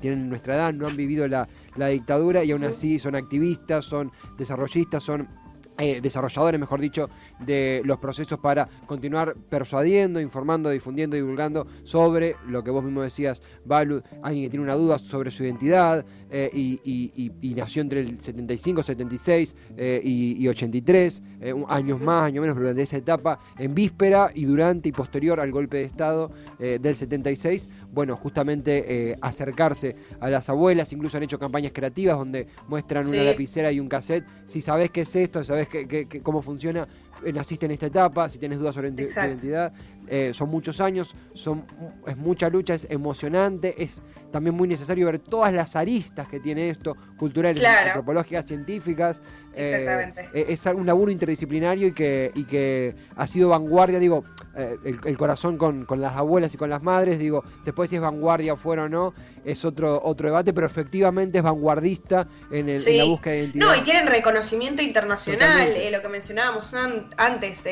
tienen 0.00 0.28
nuestra 0.28 0.54
edad, 0.54 0.72
no 0.72 0.86
han 0.86 0.96
vivido 0.96 1.26
la, 1.26 1.48
la 1.76 1.88
dictadura 1.88 2.44
y 2.44 2.52
aún 2.52 2.64
así 2.64 2.98
son 2.98 3.16
activistas, 3.16 3.84
son 3.84 4.12
desarrollistas, 4.36 5.02
son 5.02 5.28
eh, 5.76 6.00
desarrolladores, 6.00 6.60
mejor 6.60 6.80
dicho, 6.80 7.10
de 7.40 7.82
los 7.84 7.98
procesos 7.98 8.38
para 8.38 8.68
continuar 8.86 9.34
persuadiendo, 9.34 10.20
informando, 10.20 10.70
difundiendo, 10.70 11.16
divulgando 11.16 11.66
sobre 11.82 12.36
lo 12.46 12.62
que 12.62 12.70
vos 12.70 12.84
mismo 12.84 13.02
decías, 13.02 13.42
Balu, 13.64 14.00
alguien 14.22 14.44
que 14.44 14.50
tiene 14.50 14.64
una 14.64 14.76
duda 14.76 14.98
sobre 14.98 15.32
su 15.32 15.42
identidad 15.42 16.06
eh, 16.30 16.48
y, 16.54 17.54
nació 17.56 17.82
entre 17.82 18.00
el 18.00 18.20
75, 18.20 18.82
76 18.84 19.56
eh, 19.76 20.00
y, 20.04 20.46
83, 20.46 21.22
años 21.68 22.00
más, 22.00 22.22
años 22.22 22.40
menos, 22.40 22.56
durante 22.56 22.82
esa 22.82 22.96
etapa, 22.96 23.40
en 23.58 23.74
víspera 23.74 24.30
y 24.32 24.44
durante 24.44 24.88
y 24.88 24.92
posterior 24.92 25.40
al 25.40 25.50
golpe 25.50 25.78
de 25.78 25.82
Estado 25.84 26.30
del 26.58 26.94
76, 26.94 27.68
bueno, 27.94 28.16
justamente 28.16 29.16
acercarse 29.20 29.96
a 30.20 30.28
las 30.28 30.48
abuelas, 30.48 30.92
incluso 30.92 31.16
han 31.16 31.22
hecho 31.22 31.38
campañas 31.38 31.72
creativas 31.72 32.18
donde 32.18 32.48
muestran 32.68 33.08
una 33.08 33.22
lapicera 33.22 33.70
y 33.72 33.80
un 33.80 33.88
cassette, 33.88 34.24
si 34.46 34.60
sabes 34.60 34.90
qué 34.90 35.02
es 35.02 35.16
esto, 35.16 35.44
sabes 35.44 35.68
que, 35.68 36.20
cómo 36.22 36.42
funciona, 36.42 36.86
eh, 37.24 37.32
naciste 37.32 37.66
en 37.66 37.72
esta 37.72 37.86
etapa, 37.86 38.28
si 38.28 38.38
tienes 38.38 38.58
dudas 38.58 38.74
sobre 38.74 38.90
tu 38.90 39.02
identidad, 39.02 39.72
eh, 40.06 40.32
son 40.34 40.50
muchos 40.50 40.80
años, 40.80 41.16
son, 41.32 41.64
es 42.06 42.16
mucha 42.16 42.50
lucha, 42.50 42.74
es 42.74 42.86
emocionante, 42.90 43.82
es 43.82 44.02
también 44.30 44.54
muy 44.54 44.68
necesario 44.68 45.06
ver 45.06 45.18
todas 45.18 45.52
las 45.52 45.76
aristas 45.76 46.28
que 46.28 46.40
tiene 46.40 46.68
esto, 46.68 46.96
culturales, 47.16 47.64
antropológicas, 47.64 48.46
científicas. 48.46 49.20
Eh, 49.56 50.12
es 50.34 50.66
un 50.66 50.84
laburo 50.84 51.10
interdisciplinario 51.12 51.88
y 51.88 51.92
que, 51.92 52.32
y 52.34 52.44
que 52.44 52.94
ha 53.16 53.26
sido 53.26 53.50
vanguardia, 53.50 53.98
digo, 53.98 54.24
el, 54.56 55.16
corazón 55.16 55.58
con, 55.58 55.86
las 56.00 56.16
abuelas 56.16 56.54
y 56.54 56.56
con 56.56 56.70
las 56.70 56.82
madres, 56.82 57.18
digo, 57.18 57.44
después 57.64 57.90
si 57.90 57.96
es 57.96 58.02
vanguardia 58.02 58.56
fuera 58.56 58.84
o 58.84 58.88
no, 58.88 59.14
es 59.44 59.64
otro, 59.64 60.00
otro 60.02 60.28
debate, 60.28 60.52
pero 60.52 60.66
efectivamente 60.66 61.38
es 61.38 61.44
vanguardista 61.44 62.26
en, 62.50 62.68
el, 62.68 62.98
la 62.98 63.04
búsqueda 63.04 63.32
de 63.34 63.40
identidad. 63.40 63.66
No, 63.66 63.74
y 63.74 63.80
tienen 63.80 64.06
reconocimiento 64.06 64.82
internacional, 64.82 65.72
lo 65.90 66.02
que 66.02 66.08
mencionábamos 66.08 66.72
antes, 67.16 67.64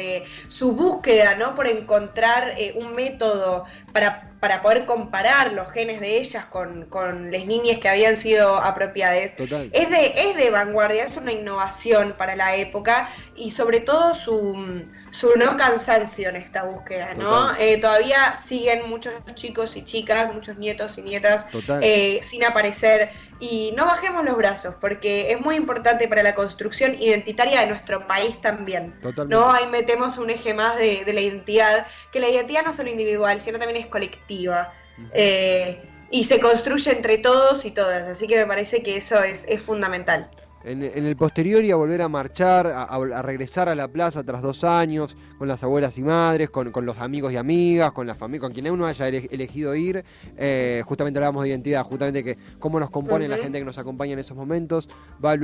su 0.49 0.75
búsqueda, 0.75 1.35
¿no? 1.37 1.55
Por 1.55 1.67
encontrar 1.67 2.55
eh, 2.59 2.75
un 2.77 2.95
método 2.95 3.65
para, 3.93 4.31
para, 4.41 4.63
poder 4.63 4.85
comparar 4.87 5.53
los 5.53 5.71
genes 5.71 6.01
de 6.01 6.19
ellas 6.19 6.47
con, 6.47 6.87
con 6.87 7.31
las 7.31 7.47
niñas 7.47 7.79
que 7.79 7.89
habían 7.89 8.17
sido 8.17 8.57
apropiadas. 8.57 9.33
Es 9.73 9.91
de, 9.91 10.07
es 10.07 10.37
de 10.37 10.51
vanguardia, 10.51 11.05
es 11.05 11.17
una 11.17 11.33
innovación 11.33 12.15
para 12.17 12.37
la 12.37 12.57
época 12.57 13.09
y 13.37 13.51
sobre 13.51 13.81
todo 13.81 14.15
su, 14.15 14.85
su 15.13 15.37
no 15.37 15.59
cansancio 15.59 16.31
en 16.31 16.37
esta 16.37 16.65
búsqueda, 16.65 17.15
¿no? 17.15 17.55
Eh, 17.57 17.77
todavía 17.77 18.35
siguen 18.35 18.89
muchos 18.89 19.13
chicos 19.35 19.77
y 19.77 19.85
chicas, 19.85 20.33
muchos 20.33 20.57
nietos 20.57 20.97
y 20.97 21.03
nietas 21.03 21.45
eh, 21.83 22.21
sin 22.23 22.45
aparecer 22.45 23.11
y 23.39 23.75
no 23.77 23.85
bajemos 23.85 24.25
los 24.25 24.37
brazos 24.39 24.75
porque 24.81 25.31
es 25.31 25.41
muy 25.41 25.57
importante 25.57 26.09
para 26.09 26.23
la 26.23 26.35
construcción 26.35 26.95
identitaria 26.95 27.61
de 27.61 27.67
nuestro 27.67 28.07
país 28.07 28.41
también. 28.41 28.95
¿no? 29.29 29.53
Ahí 29.53 29.67
metemos 29.67 30.17
un 30.17 30.31
eje 30.31 30.55
más 30.55 30.79
de, 30.79 31.05
la 31.13 31.21
identidad, 31.21 31.87
que 32.11 32.19
la 32.19 32.31
identidad 32.31 32.65
no 32.65 32.71
es 32.71 32.77
solo 32.79 32.89
individual, 32.89 33.39
sino 33.39 33.59
también 33.59 33.85
es 33.85 33.89
colectiva. 33.89 34.73
Eh, 35.13 35.83
y 36.11 36.25
se 36.25 36.41
construye 36.41 36.91
entre 36.91 37.19
todos 37.19 37.67
y 37.67 37.71
todas, 37.71 38.09
así 38.09 38.27
que 38.27 38.37
me 38.37 38.47
parece 38.47 38.83
que 38.83 38.97
eso 38.97 39.23
es, 39.23 39.45
es 39.47 39.63
fundamental. 39.63 40.31
En, 40.65 40.83
el 40.83 41.17
posterior 41.17 41.65
y 41.65 41.71
a 41.71 41.77
volver 41.77 42.03
a 42.03 42.09
marchar, 42.09 42.67
a, 42.67 43.23
regresar 43.23 43.69
a 43.69 43.75
la 43.75 43.89
plaza 43.89 44.23
tras 44.23 44.43
dos 44.43 44.65
años, 44.65 45.17
con 45.39 45.49
las 45.49 45.63
abuelas 45.63 45.99
y 45.99 46.03
madres, 46.03 46.51
con, 46.51 46.73
los 46.85 46.99
amigos 46.99 47.33
y 47.33 47.37
amigas, 47.37 47.93
con 47.93 48.07
la 48.07 48.15
familia, 48.15 48.41
con 48.41 48.53
quien 48.53 48.71
uno 48.71 48.87
haya 48.87 49.09
elegido 49.09 49.75
ir. 49.75 50.05
Eh, 50.37 50.83
justamente 50.85 51.19
hablábamos 51.19 51.43
de 51.43 51.51
identidad, 51.51 51.83
justamente 51.85 52.23
que 52.23 52.39
cómo 52.59 52.79
nos 52.79 52.91
compone 52.91 53.29
la 53.29 53.39
gente 53.39 53.59
que 53.59 53.65
nos 53.65 53.79
acompaña 53.79 54.13
en 54.13 54.21
esos 54.21 54.37
momentos. 54.37 54.89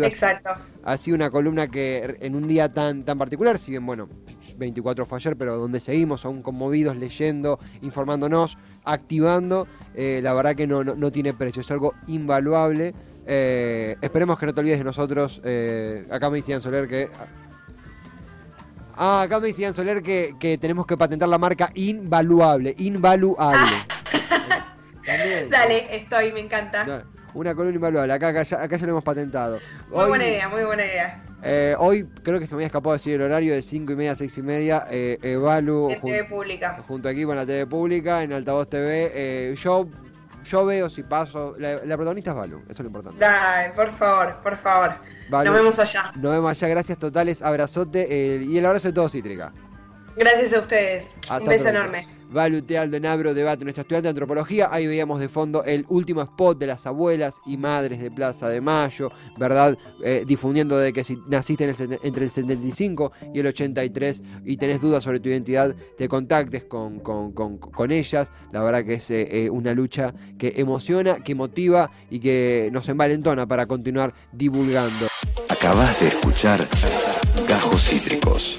Exacto. 0.04 0.50
Ha, 0.85 0.96
sido 0.96 1.14
una 1.14 1.31
columna 1.31 1.68
que 1.68 2.16
en 2.20 2.35
un 2.35 2.46
día 2.46 2.72
tan, 2.72 3.04
tan 3.04 3.18
particular, 3.18 3.59
si 3.59 3.70
bien, 3.70 3.85
bueno, 3.85 4.09
24 4.57 5.07
fue 5.07 5.18
ayer, 5.18 5.37
pero 5.37 5.57
donde 5.57 5.81
seguimos 5.81 6.24
aún 6.24 6.42
conmovidos, 6.42 6.96
leyendo, 6.96 7.59
informándonos, 7.83 8.59
activando, 8.85 9.66
eh, 9.94 10.20
la 10.22 10.33
verdad 10.35 10.54
que 10.54 10.66
no, 10.66 10.85
no 10.85 11.12
tiene 11.12 11.35
precio, 11.35 11.62
es 11.62 11.70
algo 11.70 11.94
invaluable. 12.07 12.94
Eh, 13.30 13.94
esperemos 14.00 14.38
que 14.38 14.46
no 14.46 14.54
te 14.54 14.60
olvides 14.60 14.78
de 14.78 14.84
nosotros. 14.84 15.42
Eh, 15.44 16.06
acá 16.10 16.30
me 16.30 16.38
decían 16.38 16.62
Soler 16.62 16.88
que. 16.88 17.10
Ah, 18.96 19.20
acá 19.22 19.38
me 19.38 19.48
decían 19.48 19.74
Soler 19.74 20.02
que, 20.02 20.34
que 20.40 20.56
tenemos 20.56 20.86
que 20.86 20.96
patentar 20.96 21.28
la 21.28 21.36
marca 21.36 21.70
invaluable. 21.74 22.74
Invaluable. 22.78 23.76
Dale, 25.50 25.94
estoy, 25.94 26.32
me 26.32 26.40
encanta. 26.40 27.04
Una 27.34 27.54
columna 27.54 27.76
invaluable. 27.76 28.14
Acá, 28.14 28.28
acá, 28.28 28.44
ya, 28.44 28.62
acá 28.62 28.76
ya 28.78 28.86
lo 28.86 28.92
hemos 28.92 29.04
patentado. 29.04 29.58
Muy 29.90 30.08
buena 30.08 30.26
idea, 30.26 30.48
muy 30.48 30.64
buena 30.64 30.86
idea. 30.86 31.22
Eh, 31.42 31.76
hoy 31.78 32.08
creo 32.22 32.40
que 32.40 32.46
se 32.46 32.54
me 32.54 32.60
había 32.60 32.68
escapado 32.68 32.94
decir 32.94 33.14
el 33.14 33.22
horario 33.22 33.52
de 33.52 33.60
5 33.60 33.92
y 33.92 33.96
media 33.96 34.12
a 34.12 34.16
6 34.16 34.38
y 34.38 34.42
media. 34.42 34.86
Eh, 34.90 35.18
Evalu. 35.20 35.90
En 35.90 36.00
TV 36.00 36.24
Pública. 36.24 36.82
Junto 36.88 37.10
aquí 37.10 37.24
con 37.24 37.36
la 37.36 37.44
TV 37.44 37.66
Pública, 37.66 38.22
en 38.22 38.32
Altavoz 38.32 38.70
TV. 38.70 39.54
Yo 39.54 39.86
yo 40.48 40.64
veo 40.64 40.90
si 40.90 41.02
paso. 41.02 41.54
La, 41.58 41.78
protagonista 41.96 42.30
es 42.30 42.37
Balu, 42.37 42.58
eso 42.62 42.72
es 42.72 42.80
lo 42.80 42.87
importante. 42.87 43.18
Dale, 43.18 43.72
por 43.74 43.90
favor, 43.92 44.40
por 44.42 44.56
favor. 44.56 44.94
Nos 45.30 45.52
vemos 45.52 45.78
allá. 45.78 46.12
Nos 46.16 46.32
vemos 46.32 46.50
allá, 46.50 46.68
gracias 46.68 46.98
totales, 46.98 47.42
abrazote 47.42 48.06
eh, 48.11 48.42
y 48.42 48.58
el 48.58 48.66
abrazo 48.66 48.88
de 48.88 48.94
todo 48.94 49.08
Cítrica. 49.08 49.52
Gracias 50.16 50.52
a 50.52 50.61
ustedes. 50.61 51.14
Un 51.30 51.44
beso 51.44 51.68
enorme. 51.68 52.17
Aldo 52.34 53.00
Nabro 53.00 53.34
debate 53.34 53.64
nuestro 53.64 53.82
estudiante 53.82 54.06
de 54.06 54.10
antropología. 54.10 54.68
Ahí 54.70 54.86
veíamos 54.86 55.20
de 55.20 55.28
fondo 55.28 55.64
el 55.64 55.86
último 55.88 56.22
spot 56.22 56.58
de 56.58 56.66
las 56.66 56.86
abuelas 56.86 57.40
y 57.46 57.56
madres 57.56 58.00
de 58.00 58.10
Plaza 58.10 58.48
de 58.48 58.60
Mayo, 58.60 59.10
¿verdad? 59.38 59.76
Eh, 60.04 60.24
difundiendo 60.26 60.78
de 60.78 60.92
que 60.92 61.04
si 61.04 61.16
naciste 61.28 61.64
entre 62.02 62.24
el 62.24 62.30
75 62.30 63.12
y 63.34 63.40
el 63.40 63.46
83 63.46 64.22
y 64.44 64.56
tenés 64.56 64.80
dudas 64.80 65.02
sobre 65.02 65.20
tu 65.20 65.28
identidad, 65.28 65.74
te 65.96 66.08
contactes 66.08 66.64
con, 66.64 67.00
con, 67.00 67.90
ellas. 67.90 68.30
La 68.52 68.62
verdad 68.62 68.84
que 68.84 68.94
es 68.94 69.10
eh, 69.10 69.44
eh, 69.44 69.50
una 69.50 69.72
lucha 69.72 70.14
que 70.38 70.54
emociona, 70.56 71.16
que 71.16 71.34
motiva 71.34 71.90
y 72.10 72.20
que 72.20 72.68
nos 72.72 72.88
envalentona 72.88 73.46
para 73.46 73.66
continuar 73.66 74.14
divulgando. 74.32 75.06
Acabas 75.48 75.98
de 76.00 76.08
escuchar 76.08 76.68
Gajos 77.48 77.82
Cítricos. 77.82 78.58